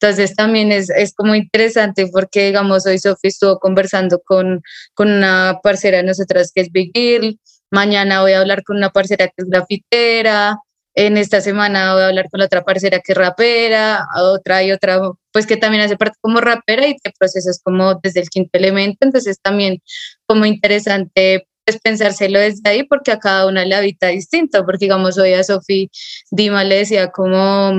Entonces 0.00 0.36
también 0.36 0.70
es, 0.70 0.90
es, 0.90 1.14
como 1.14 1.34
interesante 1.34 2.06
porque, 2.06 2.46
digamos, 2.46 2.86
hoy 2.86 2.98
Sophie 2.98 3.28
estuvo 3.28 3.58
conversando 3.58 4.20
con, 4.20 4.62
con 4.94 5.10
una 5.10 5.60
parcera 5.62 5.98
de 5.98 6.04
nosotras 6.04 6.52
que 6.54 6.60
es 6.62 6.70
Big 6.70 6.92
Girl, 6.94 7.38
mañana 7.70 8.22
voy 8.22 8.32
a 8.32 8.40
hablar 8.40 8.64
con 8.64 8.76
una 8.76 8.90
parcera 8.90 9.28
que 9.28 9.34
es 9.38 9.48
grafitera, 9.48 10.58
en 11.06 11.16
esta 11.16 11.40
semana 11.40 11.94
voy 11.94 12.02
a 12.02 12.08
hablar 12.08 12.28
con 12.30 12.40
la 12.40 12.46
otra 12.46 12.62
parcera 12.62 13.00
que 13.00 13.12
es 13.12 13.18
rapera, 13.18 14.06
otra 14.16 14.62
y 14.62 14.70
otra, 14.70 15.00
pues 15.32 15.46
que 15.46 15.56
también 15.56 15.82
hace 15.82 15.96
parte 15.96 16.18
como 16.20 16.40
rapera 16.42 16.86
y 16.86 16.96
que 16.96 17.10
procesos 17.18 17.58
como 17.62 17.94
desde 18.02 18.20
el 18.20 18.28
quinto 18.28 18.50
elemento. 18.58 18.98
Entonces 19.00 19.38
también 19.40 19.78
como 20.26 20.44
interesante 20.44 21.46
pues 21.64 21.80
pensárselo 21.80 22.38
desde 22.38 22.68
ahí 22.68 22.82
porque 22.84 23.12
a 23.12 23.18
cada 23.18 23.46
una 23.46 23.64
le 23.64 23.74
habita 23.74 24.08
distinto, 24.08 24.64
porque 24.66 24.84
digamos 24.86 25.16
hoy 25.16 25.32
a 25.32 25.42
Sofi 25.42 25.90
Dima 26.30 26.64
le 26.64 26.76
decía 26.76 27.10
como 27.10 27.72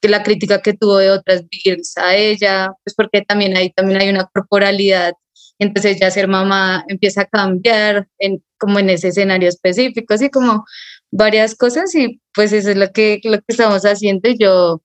que 0.00 0.08
la 0.08 0.22
crítica 0.22 0.62
que 0.62 0.74
tuvo 0.74 0.98
de 0.98 1.10
otras 1.10 1.42
girls 1.50 1.96
a 1.98 2.14
ella, 2.14 2.70
pues 2.84 2.94
porque 2.94 3.22
también 3.22 3.56
ahí 3.56 3.70
también 3.70 4.00
hay 4.00 4.08
una 4.10 4.26
corporalidad 4.26 5.14
entonces 5.58 5.98
ya 6.00 6.10
ser 6.10 6.28
mamá 6.28 6.84
empieza 6.88 7.22
a 7.22 7.26
cambiar, 7.26 8.08
en, 8.18 8.42
como 8.58 8.78
en 8.78 8.90
ese 8.90 9.08
escenario 9.08 9.48
específico, 9.48 10.14
así 10.14 10.30
como 10.30 10.64
varias 11.10 11.54
cosas 11.54 11.94
y 11.94 12.20
pues 12.34 12.52
eso 12.52 12.70
es 12.70 12.76
lo 12.76 12.90
que, 12.92 13.20
lo 13.24 13.38
que 13.38 13.44
estamos 13.48 13.82
haciendo 13.82 14.28
y 14.28 14.38
yo 14.38 14.82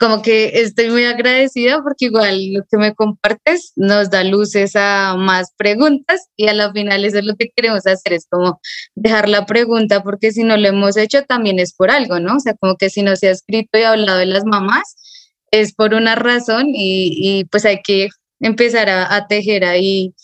como 0.00 0.20
que 0.20 0.60
estoy 0.60 0.90
muy 0.90 1.04
agradecida 1.04 1.80
porque 1.82 2.06
igual 2.06 2.52
lo 2.52 2.64
que 2.68 2.76
me 2.76 2.94
compartes 2.94 3.72
nos 3.76 4.10
da 4.10 4.24
luces 4.24 4.74
a 4.74 5.14
más 5.16 5.52
preguntas 5.56 6.28
y 6.36 6.48
a 6.48 6.54
la 6.54 6.72
final 6.72 7.04
eso 7.04 7.18
es 7.18 7.24
lo 7.24 7.36
que 7.36 7.50
queremos 7.54 7.86
hacer, 7.86 8.14
es 8.14 8.26
como 8.28 8.60
dejar 8.96 9.28
la 9.28 9.46
pregunta 9.46 10.02
porque 10.02 10.32
si 10.32 10.42
no 10.42 10.56
lo 10.56 10.68
hemos 10.68 10.96
hecho 10.96 11.22
también 11.22 11.60
es 11.60 11.72
por 11.72 11.90
algo, 11.90 12.18
¿no? 12.18 12.36
O 12.36 12.40
sea, 12.40 12.54
como 12.54 12.76
que 12.76 12.90
si 12.90 13.02
no 13.02 13.14
se 13.14 13.28
ha 13.28 13.30
escrito 13.30 13.78
y 13.78 13.82
hablado 13.82 14.18
de 14.18 14.26
las 14.26 14.44
mamás 14.44 14.96
es 15.52 15.72
por 15.72 15.94
una 15.94 16.16
razón 16.16 16.66
y, 16.74 17.44
pues 17.50 17.64
hay 17.64 17.80
que 17.82 18.08
empezar 18.40 18.90
a 18.90 19.26
tejer 19.28 19.64
ahí 19.64 20.14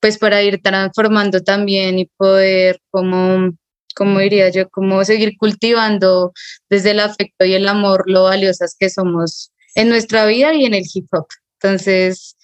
pues 0.00 0.18
para 0.18 0.42
ir 0.42 0.60
transformando 0.60 1.40
también 1.40 1.98
y 1.98 2.06
poder 2.18 2.78
como 2.90 3.54
como 3.94 4.18
diría 4.20 4.50
yo, 4.50 4.68
como 4.70 5.04
seguir 5.04 5.36
cultivando 5.38 6.32
desde 6.68 6.92
el 6.92 7.00
afecto 7.00 7.44
y 7.44 7.54
el 7.54 7.68
amor 7.68 8.04
lo 8.06 8.24
valiosas 8.24 8.76
que 8.78 8.90
somos 8.90 9.52
en 9.74 9.88
nuestra 9.88 10.26
vida 10.26 10.54
y 10.54 10.64
en 10.64 10.74
el 10.74 10.84
hip 10.92 11.06
hop. 11.12 11.26
Entonces, 11.60 12.36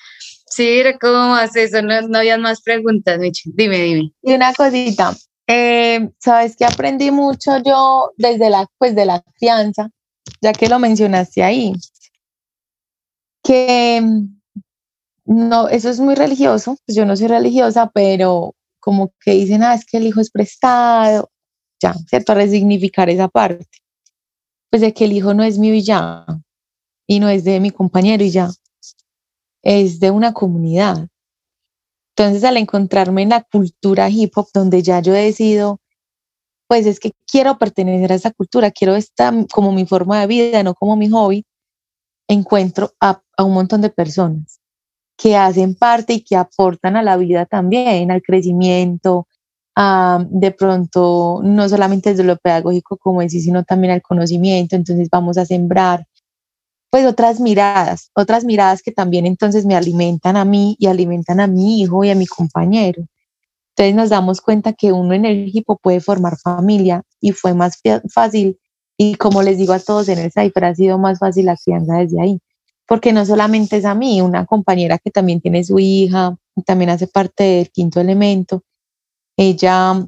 sí, 0.47 0.83
¿cómo 1.01 1.35
haces 1.35 1.73
eso? 1.73 1.83
No, 1.83 2.01
no 2.03 2.19
había 2.19 2.39
más 2.39 2.63
preguntas, 2.63 3.19
Michi. 3.19 3.51
Dime, 3.55 3.79
dime. 3.79 4.13
Y 4.23 4.33
una 4.33 4.53
cosita, 4.55 5.17
eh, 5.47 6.09
sabes 6.19 6.57
que 6.57 6.65
aprendí 6.65 7.11
mucho 7.11 7.59
yo 7.65 8.13
desde 8.17 8.51
la, 8.51 8.67
pues, 8.79 8.95
de 8.95 9.07
la 9.07 9.23
crianza, 9.39 9.91
ya 10.41 10.53
que 10.53 10.69
lo 10.69 10.79
mencionaste 10.79 11.43
ahí, 11.43 11.73
que 13.43 14.03
no, 15.25 15.69
eso 15.69 15.89
es 15.89 16.01
muy 16.01 16.15
religioso, 16.15 16.77
pues 16.87 16.97
yo 16.97 17.05
no 17.05 17.17
soy 17.17 17.29
religiosa, 17.29 17.91
pero 17.95 18.55
como 18.81 19.13
que 19.25 19.33
dicen, 19.33 19.63
ah, 19.63 19.75
es 19.75 19.85
que 19.85 19.99
el 19.99 20.07
hijo 20.07 20.21
es 20.21 20.31
prestado, 20.31 21.31
ya, 21.81 21.95
¿cierto? 22.09 22.33
A 22.33 22.37
resignificar 22.37 23.09
esa 23.11 23.29
parte. 23.29 23.67
Pues 24.71 24.83
de 24.83 24.95
que 24.95 25.05
el 25.05 25.13
hijo 25.13 25.35
no 25.35 25.43
es 25.43 25.59
mío 25.59 25.75
y 25.75 25.83
ya, 25.83 26.27
y 27.07 27.21
no 27.21 27.29
es 27.29 27.45
de 27.45 27.59
mi 27.61 27.71
compañero 27.71 28.23
y 28.23 28.31
ya, 28.31 28.51
es 29.63 29.99
de 30.01 30.11
una 30.11 30.33
comunidad. 30.33 31.09
Entonces, 32.17 32.45
al 32.45 32.57
encontrarme 32.57 33.23
en 33.23 33.31
la 33.31 33.43
cultura 33.43 34.09
hip 34.11 34.33
hop, 34.37 34.49
donde 34.53 34.83
ya 34.83 35.01
yo 35.01 35.15
he 35.15 35.25
decidido, 35.25 35.81
pues 36.69 36.87
es 36.87 37.01
que 37.01 37.13
quiero 37.27 37.59
pertenecer 37.59 38.13
a 38.13 38.15
esa 38.15 38.31
cultura, 38.31 38.71
quiero 38.71 38.95
esta 38.95 39.33
como 39.53 39.73
mi 39.73 39.87
forma 39.87 40.21
de 40.21 40.27
vida, 40.27 40.63
no 40.63 40.75
como 40.75 40.97
mi 40.97 41.09
hobby, 41.09 41.45
encuentro 42.29 42.93
a, 43.01 43.23
a 43.37 43.45
un 43.45 43.55
montón 43.55 43.81
de 43.81 43.91
personas 43.91 44.61
que 45.17 45.37
hacen 45.37 45.75
parte 45.75 46.15
y 46.15 46.23
que 46.23 46.37
aportan 46.37 46.97
a 46.97 47.03
la 47.03 47.17
vida 47.17 47.45
también, 47.45 48.11
al 48.11 48.23
crecimiento, 48.23 49.27
de 49.77 50.51
pronto 50.51 51.41
no 51.43 51.69
solamente 51.69 52.11
desde 52.11 52.25
lo 52.25 52.37
pedagógico 52.37 52.97
como 52.99 53.21
decir, 53.21 53.43
sino 53.43 53.65
también 53.65 53.93
al 53.93 54.03
conocimiento, 54.03 54.77
entonces 54.77 55.09
vamos 55.11 55.39
a 55.39 55.47
sembrar 55.47 56.07
pues 56.91 57.07
otras 57.07 57.39
miradas, 57.41 58.11
otras 58.15 58.45
miradas 58.45 58.83
que 58.83 58.91
también 58.91 59.25
entonces 59.25 59.65
me 59.65 59.77
alimentan 59.77 60.37
a 60.37 60.45
mí 60.45 60.77
y 60.79 60.87
alimentan 60.87 61.39
a 61.39 61.47
mi 61.47 61.81
hijo 61.81 62.05
y 62.05 62.11
a 62.11 62.17
mi 62.17 62.27
compañero. 62.27 63.05
Entonces 63.77 63.95
nos 63.95 64.11
damos 64.11 64.41
cuenta 64.41 64.73
que 64.73 64.93
uno 64.93 65.15
en 65.15 65.25
el 65.25 65.49
equipo 65.49 65.79
puede 65.79 66.01
formar 66.01 66.37
familia 66.37 67.03
y 67.21 67.33
fue 67.33 67.55
más 67.55 67.81
fácil. 68.13 68.59
Y 68.99 69.15
como 69.15 69.43
les 69.43 69.57
digo 69.57 69.73
a 69.73 69.79
todos 69.79 70.09
en 70.09 70.19
el 70.19 70.33
Cypher 70.33 70.65
ha 70.65 70.75
sido 70.75 70.99
más 70.99 71.21
fácil 71.21 71.47
la 71.47 71.57
crianza 71.57 71.95
desde 71.95 72.21
ahí, 72.21 72.41
porque 72.87 73.13
no 73.13 73.25
solamente 73.25 73.77
es 73.77 73.85
a 73.85 73.95
mí, 73.95 74.21
una 74.21 74.45
compañera 74.45 74.99
que 74.99 75.11
también 75.11 75.41
tiene 75.41 75.63
su 75.63 75.79
hija, 75.79 76.37
también 76.67 76.91
hace 76.91 77.07
parte 77.07 77.45
del 77.45 77.71
quinto 77.71 78.01
elemento, 78.01 78.65
ella 79.37 80.07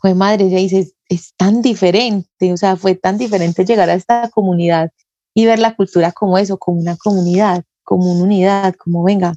fue 0.00 0.14
madre, 0.14 0.46
ella 0.46 0.58
dice, 0.58 0.92
es, 1.08 1.34
tan 1.36 1.62
diferente, 1.62 2.52
o 2.52 2.56
sea, 2.56 2.76
fue 2.76 2.94
tan 2.94 3.18
diferente 3.18 3.64
llegar 3.64 3.90
a 3.90 3.94
esta 3.94 4.30
comunidad 4.30 4.90
y 5.34 5.46
ver 5.46 5.58
la 5.58 5.76
cultura 5.76 6.12
como 6.12 6.38
eso, 6.38 6.58
como 6.58 6.80
una 6.80 6.96
comunidad, 6.96 7.64
como 7.84 8.12
una 8.12 8.24
unidad, 8.24 8.74
como 8.76 9.02
venga, 9.04 9.34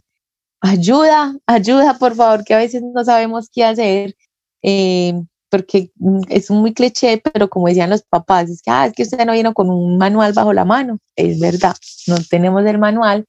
ayuda, 0.61 1.35
ayuda, 1.45 1.97
por 1.97 2.15
favor, 2.15 2.43
que 2.43 2.53
a 2.53 2.57
veces 2.57 2.81
no 2.81 3.03
sabemos 3.03 3.49
qué 3.51 3.63
hacer, 3.63 4.15
eh, 4.63 5.13
porque 5.49 5.91
mm, 5.95 6.21
es 6.29 6.49
muy 6.51 6.73
cliché, 6.73 7.21
pero 7.33 7.49
como 7.49 7.67
decían 7.67 7.89
los 7.89 8.03
papás, 8.03 8.49
es 8.49 8.61
que, 8.61 8.71
ah, 8.71 8.87
es 8.87 8.93
que 8.93 9.03
usted 9.03 9.25
no 9.25 9.33
vino 9.33 9.53
con 9.53 9.69
un 9.69 9.97
manual 9.97 10.33
bajo 10.33 10.53
la 10.53 10.65
mano, 10.65 10.99
es 11.15 11.39
verdad, 11.39 11.75
no 12.07 12.17
tenemos 12.29 12.65
el 12.65 12.79
manual, 12.79 13.25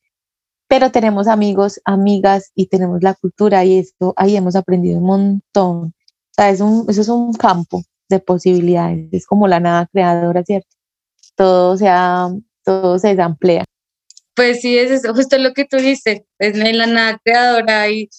pero 0.68 0.90
tenemos 0.90 1.28
amigos, 1.28 1.80
amigas 1.84 2.50
y 2.54 2.66
tenemos 2.66 3.02
la 3.02 3.14
cultura 3.14 3.64
y 3.64 3.78
esto 3.78 4.14
ahí 4.16 4.36
hemos 4.36 4.56
aprendido 4.56 4.98
un 4.98 5.04
montón. 5.04 5.76
O 5.86 6.34
sea, 6.34 6.50
es 6.50 6.60
un, 6.60 6.86
eso 6.88 7.00
es 7.00 7.08
un 7.08 7.32
campo 7.32 7.82
de 8.08 8.18
posibilidades, 8.20 9.08
es 9.12 9.26
como 9.26 9.48
la 9.48 9.60
nada 9.60 9.88
creadora, 9.92 10.42
¿cierto? 10.44 10.68
Todo, 11.34 11.76
sea, 11.76 12.28
todo 12.64 12.98
se 12.98 13.08
desamplea. 13.08 13.64
Pues 14.34 14.60
sí, 14.60 14.76
es 14.76 14.90
eso, 14.90 15.14
justo 15.14 15.38
lo 15.38 15.52
que 15.54 15.64
tú 15.64 15.78
dices, 15.78 16.20
es 16.38 16.56
en 16.56 16.78
la 16.78 16.86
nada 16.86 17.18
creadora 17.24 17.88
y, 17.88 18.10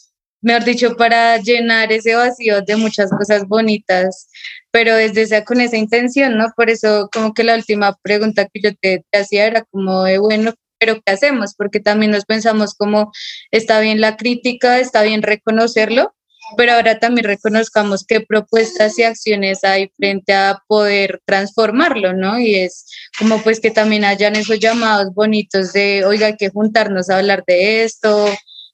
mejor 0.42 0.64
dicho, 0.64 0.96
para 0.96 1.38
llenar 1.38 1.92
ese 1.92 2.16
vacío 2.16 2.62
de 2.62 2.76
muchas 2.76 3.12
cosas 3.12 3.48
bonitas, 3.48 4.30
pero 4.72 4.96
desde 4.96 5.24
esa, 5.24 5.44
con 5.44 5.62
esa 5.62 5.78
intención, 5.78 6.38
¿no? 6.38 6.48
Por 6.56 6.70
eso 6.70 7.10
como 7.14 7.34
que 7.34 7.44
la 7.44 7.56
última 7.56 7.96
pregunta 8.02 8.48
que 8.52 8.62
yo 8.62 8.76
te, 8.76 9.06
te 9.12 9.20
hacía 9.20 9.46
era 9.46 9.64
como 9.72 10.04
de, 10.04 10.18
bueno, 10.18 10.54
pero 10.80 11.02
¿qué 11.06 11.14
hacemos? 11.14 11.54
Porque 11.56 11.80
también 11.80 12.12
nos 12.12 12.26
pensamos 12.26 12.74
como 12.76 13.12
está 13.52 13.80
bien 13.80 14.02
la 14.02 14.18
crítica, 14.18 14.80
está 14.80 15.04
bien 15.04 15.22
reconocerlo, 15.22 16.14
pero 16.56 16.74
ahora 16.74 17.00
también 17.00 17.26
reconozcamos 17.26 18.06
qué 18.06 18.22
propuestas 18.22 18.98
y 18.98 19.04
acciones 19.04 19.64
hay 19.64 19.92
frente 19.98 20.34
a 20.34 20.62
poder 20.68 21.22
transformarlo, 21.26 22.14
¿no? 22.14 22.40
Y 22.40 22.56
es 22.56 22.86
como 23.20 23.42
pues 23.42 23.60
que 23.60 23.72
también 23.72 24.06
hayan 24.06 24.36
esos 24.36 24.60
llamados 24.60 25.14
bonitos 25.14 25.74
de, 25.74 26.06
oiga, 26.06 26.28
hay 26.28 26.38
que 26.38 26.50
juntarnos 26.50 27.10
a 27.10 27.18
hablar 27.18 27.44
de 27.46 27.84
esto, 27.84 28.28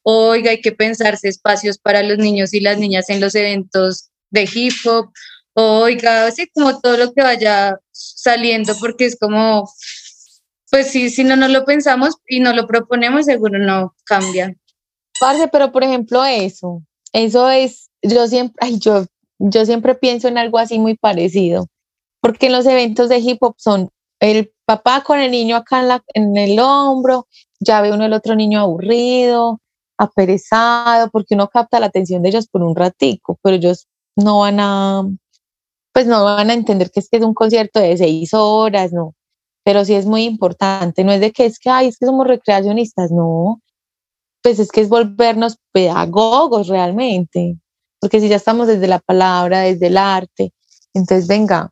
oiga, 0.04 0.52
hay 0.52 0.62
que 0.62 0.72
pensarse 0.72 1.30
espacios 1.30 1.78
para 1.78 2.04
los 2.04 2.18
niños 2.18 2.54
y 2.54 2.60
las 2.60 2.78
niñas 2.78 3.10
en 3.10 3.20
los 3.22 3.34
eventos 3.36 4.10
de 4.30 4.50
hip 4.54 4.74
hop, 4.86 5.12
oiga, 5.54 6.28
así 6.28 6.48
como 6.54 6.80
todo 6.80 6.98
lo 6.98 7.14
que 7.14 7.22
vaya 7.22 7.78
saliendo, 7.92 8.76
porque 8.80 9.06
es 9.06 9.18
como 9.20 9.70
pues 10.74 10.90
sí, 10.90 11.12
si 11.12 11.24
no 11.24 11.36
nos 11.36 11.52
lo 11.52 11.66
pensamos 11.66 12.16
y 12.28 12.40
no 12.40 12.52
lo 12.52 12.66
proponemos, 12.66 13.26
seguro 13.26 13.60
no 13.60 13.94
cambia. 14.06 14.56
Parce, 15.20 15.48
pero 15.50 15.72
por 15.72 15.84
ejemplo 15.84 16.26
eso, 16.26 16.82
eso 17.12 17.48
es, 17.52 17.92
yo 18.02 18.26
siempre, 18.28 18.56
ay, 18.60 18.80
yo, 18.80 19.06
yo 19.38 19.68
siempre 19.68 19.94
pienso 19.94 20.28
en 20.30 20.40
algo 20.40 20.58
así 20.58 20.80
muy 20.80 20.98
parecido, 20.98 21.68
porque 22.22 22.48
en 22.48 22.54
los 22.54 22.66
eventos 22.66 23.08
de 23.08 23.20
hip 23.20 23.38
hop 23.44 23.54
son 23.60 23.92
el 24.20 24.52
papá 24.66 25.04
con 25.04 25.20
el 25.20 25.30
niño 25.30 25.58
acá 25.58 25.80
en, 25.80 25.90
la, 25.90 26.04
en 26.16 26.36
el 26.38 26.60
hombro, 26.60 27.28
ya 27.60 27.80
ve 27.82 27.92
uno 27.92 28.06
el 28.06 28.14
otro 28.14 28.34
niño 28.34 28.60
aburrido, 28.60 29.62
aperezado, 30.00 31.12
porque 31.12 31.36
uno 31.36 31.50
capta 31.50 31.80
la 31.80 31.86
atención 31.86 32.24
de 32.24 32.30
ellos 32.30 32.48
por 32.48 32.64
un 32.64 32.76
ratico, 32.76 33.38
pero 33.44 33.58
ellos 33.58 33.86
no 34.16 34.40
van 34.40 34.60
a, 34.60 35.04
pues 35.92 36.08
no 36.08 36.24
van 36.24 36.50
a 36.50 36.54
entender 36.56 36.90
que 36.90 37.00
es 37.00 37.10
que 37.10 37.18
es 37.18 37.24
un 37.24 37.36
concierto 37.36 37.80
de 37.80 37.96
seis 37.96 38.34
horas, 38.34 38.92
no 38.92 39.14
pero 39.64 39.86
sí 39.86 39.94
es 39.94 40.06
muy 40.06 40.24
importante, 40.24 41.04
no 41.04 41.12
es 41.12 41.22
de 41.22 41.32
que 41.32 41.46
es 41.46 41.60
que, 41.60 41.70
ay, 41.70 41.88
es 41.88 41.98
que 41.98 42.06
somos 42.06 42.28
recreacionistas, 42.28 43.12
no, 43.12 43.62
pues 44.42 44.60
es 44.60 44.70
que 44.70 44.82
es 44.82 44.90
volvernos 44.90 45.58
pedagogos 45.72 46.68
realmente, 46.68 47.58
porque 48.00 48.20
si 48.20 48.28
ya 48.28 48.36
estamos 48.36 48.68
desde 48.68 48.88
la 48.88 49.00
palabra, 49.00 49.62
desde 49.62 49.88
el 49.88 49.98
arte, 49.98 50.52
entonces 50.94 51.28
venga, 51.28 51.72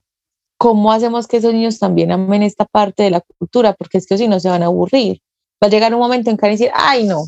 ¿cómo 0.58 0.92
hacemos 0.92 1.28
que 1.28 1.38
esos 1.38 1.54
niños 1.54 1.80
también 1.80 2.12
amen 2.12 2.44
esta 2.44 2.66
parte 2.66 3.04
de 3.04 3.12
la 3.12 3.22
cultura? 3.22 3.74
Porque 3.74 3.98
es 3.98 4.08
que 4.08 4.18
si 4.18 4.28
no 4.28 4.40
se 4.40 4.50
van 4.50 4.64
a 4.64 4.68
aburrir. 4.68 5.20
Va 5.64 5.68
a 5.68 5.70
llegar 5.70 5.94
un 5.94 6.00
momento 6.00 6.30
en 6.30 6.38
que 6.38 6.42
van 6.42 6.52
a 6.52 6.54
decir, 6.54 6.72
ay, 6.74 7.04
no, 7.06 7.24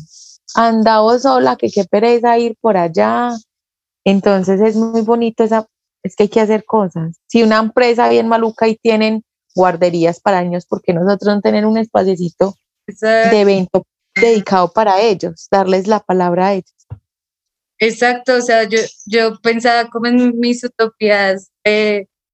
anda 0.54 1.00
vos 1.00 1.22
sola, 1.22 1.56
que 1.56 1.70
qué 1.70 1.84
pereza 1.84 2.38
ir 2.38 2.56
por 2.60 2.76
allá. 2.76 3.32
Entonces 4.04 4.60
es 4.60 4.76
muy 4.76 5.02
bonito 5.02 5.44
esa, 5.44 5.66
es 6.02 6.16
que 6.16 6.24
hay 6.24 6.28
que 6.28 6.40
hacer 6.40 6.64
cosas. 6.64 7.16
Si 7.26 7.42
una 7.42 7.58
empresa 7.58 8.08
bien 8.08 8.28
maluca 8.28 8.68
y 8.68 8.76
tienen 8.76 9.24
guarderías 9.54 10.20
para 10.20 10.42
niños, 10.42 10.66
porque 10.66 10.92
nosotros 10.92 11.34
no 11.34 11.40
tener 11.40 11.66
un 11.66 11.78
espaciecito 11.78 12.54
de 12.86 13.40
evento 13.40 13.86
dedicado 14.14 14.72
para 14.72 15.00
ellos, 15.00 15.48
darles 15.50 15.86
la 15.86 16.00
palabra 16.00 16.48
a 16.48 16.54
ellos. 16.54 16.74
Exacto, 17.78 18.36
o 18.36 18.40
sea, 18.40 18.64
yo, 18.64 18.78
yo 19.06 19.38
pensaba 19.40 19.88
como 19.90 20.06
en 20.06 20.38
mis 20.38 20.62
utopías 20.64 21.50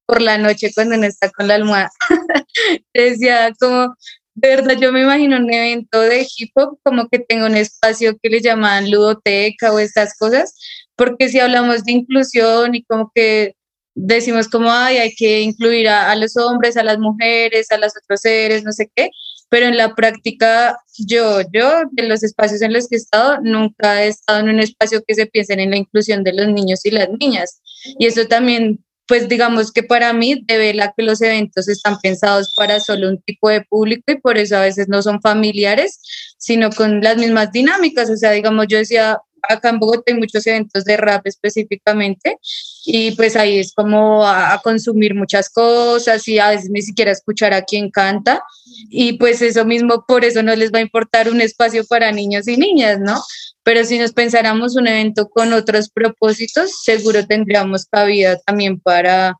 por 0.07 0.21
la 0.21 0.39
noche 0.39 0.73
cuando 0.75 0.97
uno 0.97 1.07
está 1.07 1.31
con 1.31 1.49
la 1.49 1.55
almohada. 1.55 1.91
Decía 2.95 3.53
como, 3.59 3.95
de 4.35 4.49
verdad, 4.49 4.77
yo 4.79 4.93
me 4.93 5.03
imagino 5.03 5.37
un 5.37 5.53
evento 5.53 6.01
de 6.01 6.27
hip 6.37 6.51
hop 6.55 6.79
como 6.83 7.09
que 7.09 7.21
tengo 7.21 7.47
un 7.47 7.57
espacio 7.57 8.16
que 8.21 8.29
le 8.29 8.41
llaman 8.41 8.91
ludoteca 8.91 9.73
o 9.73 9.79
estas 9.79 10.16
cosas, 10.18 10.55
porque 10.97 11.29
si 11.29 11.41
hablamos 11.41 11.85
de 11.85 11.93
inclusión 11.93 12.75
y 12.75 12.83
como 12.85 13.11
que 13.14 13.55
decimos 13.95 14.49
como, 14.49 14.70
ay, 14.70 14.99
hay 14.99 15.14
que 15.14 15.41
incluir 15.41 15.88
a, 15.88 16.14
los 16.16 16.36
hombres, 16.36 16.76
a 16.76 16.82
las 16.82 16.99
mujeres, 16.99 17.70
a 17.70 17.78
los 17.78 17.93
otros 17.97 18.20
seres, 18.20 18.64
no 18.64 18.72
sé 18.72 18.91
qué, 18.95 19.11
pero 19.49 19.66
en 19.66 19.76
la 19.76 19.95
práctica 19.95 20.76
yo, 20.99 21.41
yo, 21.53 21.82
de 21.91 22.05
los 22.05 22.22
espacios 22.22 22.62
en 22.62 22.72
los 22.72 22.88
que 22.88 22.97
he 22.97 22.99
estado, 22.99 23.38
nunca 23.43 24.05
he 24.05 24.09
estado 24.09 24.41
en 24.41 24.51
un 24.51 24.61
espacio 24.61 25.03
que 25.07 25.14
se 25.14 25.26
piense 25.26 25.55
en 25.55 25.70
la 25.70 25.76
inclusión 25.76 26.22
de 26.24 26.32
los 26.32 26.49
niños 26.49 26.84
y 26.84 26.91
las 26.91 27.09
niñas. 27.18 27.61
Y 27.99 28.07
eso 28.07 28.26
también 28.26 28.84
pues 29.11 29.28
digamos 29.28 29.72
que 29.72 29.82
para 29.82 30.12
mí 30.12 30.45
la 30.47 30.95
que 30.97 31.03
los 31.03 31.20
eventos 31.20 31.68
están 31.68 31.99
pensados 32.01 32.55
para 32.57 32.78
solo 32.78 33.09
un 33.09 33.20
tipo 33.20 33.49
de 33.49 33.62
público 33.62 34.05
y 34.12 34.20
por 34.20 34.38
eso 34.38 34.57
a 34.57 34.61
veces 34.61 34.86
no 34.88 35.03
son 35.03 35.20
familiares, 35.20 36.01
sino 36.38 36.70
con 36.70 37.01
las 37.01 37.16
mismas 37.16 37.51
dinámicas. 37.51 38.09
O 38.09 38.16
sea, 38.16 38.30
digamos, 38.30 38.66
yo 38.68 38.78
decía, 38.78 39.18
acá 39.49 39.70
en 39.70 39.80
Bogotá 39.80 40.12
hay 40.12 40.14
muchos 40.14 40.47
eventos 40.47 40.84
de 40.84 40.97
rap 40.97 41.26
específicamente 41.26 42.36
y 42.85 43.12
pues 43.12 43.37
ahí 43.37 43.59
es 43.59 43.72
como 43.74 44.26
a, 44.26 44.61
consumir 44.62 45.14
muchas 45.14 45.51
cosas 45.51 46.26
y 46.28 46.39
a 46.39 46.51
veces 46.51 46.70
ni 46.70 46.83
siquiera 46.83 47.11
escuchar 47.11 47.53
a 47.53 47.62
quien 47.62 47.91
canta 47.91 48.43
y 48.89 49.14
pues 49.14 49.43
eso 49.43 49.64
mismo, 49.64 50.05
por 50.07 50.24
eso 50.24 50.43
no 50.43 50.55
les 50.55 50.72
va 50.72 50.78
a 50.78 50.83
importar 50.83 51.28
un 51.28 51.41
espacio 51.41 51.85
para 51.87 52.12
niños 52.12 52.49
y 52.49 52.57
niñas, 52.57 52.99
¿no? 53.01 53.22
Pero 53.62 53.85
si 53.85 53.99
nos 53.99 54.12
pensáramos 54.12 54.76
un 54.76 54.87
evento 54.87 55.28
con 55.28 55.53
otros 55.53 55.91
propósitos, 55.91 56.83
seguro 56.83 57.26
tendríamos 57.26 57.87
cabida 57.87 58.39
también 58.39 58.81
para, 58.81 59.37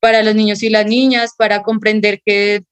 para 0.00 0.22
los 0.22 0.34
niños 0.34 0.62
y 0.62 0.70
las 0.70 0.86
niñas, 0.86 1.32
para 1.36 1.62
comprender 1.62 2.20
que 2.24 2.62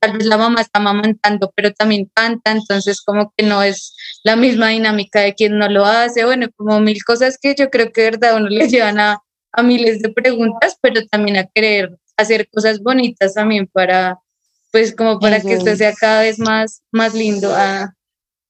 tal 0.00 0.12
vez 0.16 0.26
la 0.26 0.38
mamá 0.38 0.62
está 0.62 0.80
mamantando, 0.80 1.52
pero 1.54 1.72
también 1.72 2.10
canta, 2.14 2.52
entonces 2.52 3.02
como 3.02 3.32
que 3.36 3.44
no 3.44 3.62
es 3.62 3.94
la 4.24 4.36
misma 4.36 4.68
dinámica 4.68 5.20
de 5.20 5.34
quien 5.34 5.58
no 5.58 5.68
lo 5.68 5.84
hace, 5.84 6.24
bueno, 6.24 6.48
como 6.56 6.80
mil 6.80 7.02
cosas 7.04 7.38
que 7.40 7.54
yo 7.54 7.68
creo 7.68 7.92
que 7.92 8.02
de 8.02 8.10
verdad 8.12 8.36
uno 8.36 8.48
le 8.48 8.68
llevan 8.68 8.98
a, 8.98 9.22
a 9.58 9.62
miles 9.62 10.00
de 10.00 10.10
preguntas, 10.10 10.76
pero 10.80 11.04
también 11.06 11.36
a 11.36 11.46
querer 11.46 11.96
hacer 12.16 12.48
cosas 12.48 12.80
bonitas 12.80 13.34
también 13.34 13.66
para, 13.66 14.18
pues 14.72 14.94
como 14.94 15.18
para 15.18 15.40
que 15.40 15.54
esto 15.54 15.74
sea 15.76 15.92
cada 15.94 16.22
vez 16.22 16.38
más, 16.38 16.82
más 16.92 17.14
lindo. 17.14 17.54
A, 17.54 17.94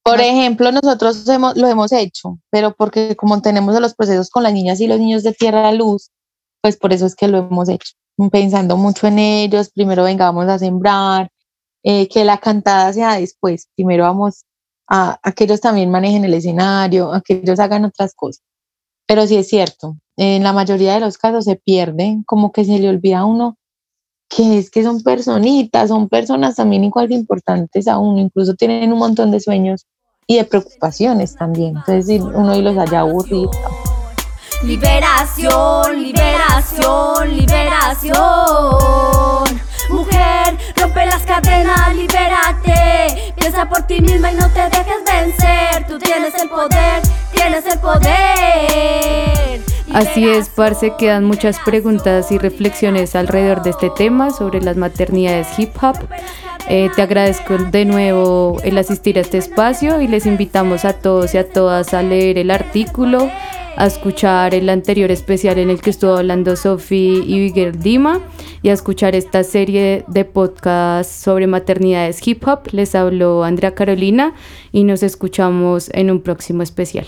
por 0.03 0.21
ejemplo, 0.21 0.71
nosotros 0.71 1.27
hemos, 1.27 1.57
lo 1.57 1.67
hemos 1.67 1.91
hecho, 1.91 2.39
pero 2.49 2.73
porque 2.75 3.15
como 3.15 3.41
tenemos 3.41 3.79
los 3.79 3.93
procesos 3.95 4.29
con 4.29 4.43
las 4.43 4.53
niñas 4.53 4.79
y 4.79 4.87
los 4.87 4.99
niños 4.99 5.23
de 5.23 5.33
Tierra 5.33 5.69
a 5.69 5.73
Luz, 5.73 6.09
pues 6.61 6.77
por 6.77 6.93
eso 6.93 7.05
es 7.05 7.15
que 7.15 7.27
lo 7.27 7.39
hemos 7.39 7.69
hecho, 7.69 7.93
pensando 8.31 8.77
mucho 8.77 9.07
en 9.07 9.19
ellos, 9.19 9.69
primero 9.69 10.03
vengamos 10.03 10.47
a 10.47 10.59
sembrar, 10.59 11.29
eh, 11.83 12.07
que 12.07 12.25
la 12.25 12.37
cantada 12.37 12.91
sea 12.93 13.19
después, 13.19 13.67
primero 13.75 14.03
vamos 14.03 14.45
a, 14.87 15.19
a, 15.21 15.31
que 15.31 15.45
ellos 15.45 15.61
también 15.61 15.91
manejen 15.91 16.25
el 16.25 16.33
escenario, 16.33 17.13
a 17.13 17.21
que 17.21 17.41
ellos 17.43 17.59
hagan 17.59 17.85
otras 17.85 18.13
cosas. 18.15 18.43
Pero 19.07 19.25
sí 19.25 19.37
es 19.37 19.47
cierto, 19.47 19.95
en 20.21 20.43
la 20.43 20.51
mayoría 20.51 20.95
de 20.95 20.99
los 20.99 21.17
casos 21.17 21.45
se 21.45 21.55
pierden, 21.55 22.23
como 22.23 22.51
que 22.51 22.65
se 22.65 22.77
le 22.77 22.89
olvida 22.89 23.19
a 23.19 23.25
uno 23.25 23.57
que 24.29 24.59
es 24.59 24.69
que 24.69 24.83
son 24.83 25.01
personitas, 25.01 25.89
son 25.89 26.07
personas 26.07 26.55
también 26.55 26.83
igual 26.83 27.07
de 27.07 27.15
importantes 27.15 27.87
a 27.87 27.97
uno, 27.97 28.19
incluso 28.19 28.53
tienen 28.53 28.91
un 28.93 28.99
montón 28.99 29.31
de 29.31 29.39
sueños 29.39 29.87
y 30.27 30.35
de 30.35 30.43
preocupaciones 30.43 31.35
también. 31.35 31.77
Entonces, 31.77 32.21
uno 32.21 32.55
y 32.55 32.61
los 32.61 32.77
haya 32.77 32.99
aburrido. 32.99 33.49
Liberación, 34.61 36.03
liberación, 36.03 37.37
liberación. 37.37 38.17
Mujer, 39.89 40.57
rompe 40.75 41.05
las 41.05 41.23
cadenas, 41.23 41.95
libérate. 41.95 43.33
Piensa 43.37 43.67
por 43.67 43.87
ti 43.87 44.01
misma 44.01 44.33
y 44.33 44.35
no 44.35 44.49
te 44.49 44.63
dejes 44.63 45.03
vencer. 45.05 45.87
Tú 45.87 45.97
tienes 45.97 46.35
el 46.35 46.49
poder, 46.49 47.01
tienes 47.33 47.65
el 47.65 47.79
poder. 47.79 49.68
Así 49.93 50.27
es, 50.27 50.49
Parce, 50.49 50.93
quedan 50.97 51.25
muchas 51.25 51.59
preguntas 51.65 52.31
y 52.31 52.37
reflexiones 52.37 53.15
alrededor 53.15 53.63
de 53.63 53.71
este 53.71 53.89
tema 53.89 54.29
sobre 54.29 54.61
las 54.61 54.77
maternidades 54.77 55.47
hip 55.57 55.71
hop. 55.81 55.95
Eh, 56.69 56.91
te 56.95 57.01
agradezco 57.01 57.57
de 57.57 57.85
nuevo 57.85 58.57
el 58.63 58.77
asistir 58.77 59.17
a 59.17 59.21
este 59.21 59.39
espacio 59.39 59.99
y 60.01 60.07
les 60.07 60.27
invitamos 60.27 60.85
a 60.85 60.93
todos 60.93 61.33
y 61.33 61.39
a 61.39 61.49
todas 61.49 61.95
a 61.95 62.03
leer 62.03 62.37
el 62.37 62.51
artículo, 62.51 63.31
a 63.75 63.87
escuchar 63.87 64.53
el 64.53 64.69
anterior 64.69 65.09
especial 65.09 65.57
en 65.57 65.71
el 65.71 65.81
que 65.81 65.89
estuvo 65.89 66.15
hablando 66.15 66.55
Sophie 66.55 67.23
y 67.25 67.39
Miguel 67.39 67.79
Dima 67.79 68.19
y 68.61 68.69
a 68.69 68.73
escuchar 68.73 69.15
esta 69.15 69.43
serie 69.43 70.05
de 70.07 70.23
podcasts 70.23 71.11
sobre 71.11 71.47
maternidades 71.47 72.25
hip 72.27 72.47
hop. 72.47 72.67
Les 72.73 72.93
habló 72.93 73.43
Andrea 73.43 73.73
Carolina 73.73 74.35
y 74.71 74.83
nos 74.83 75.01
escuchamos 75.01 75.89
en 75.93 76.11
un 76.11 76.21
próximo 76.21 76.61
especial. 76.61 77.07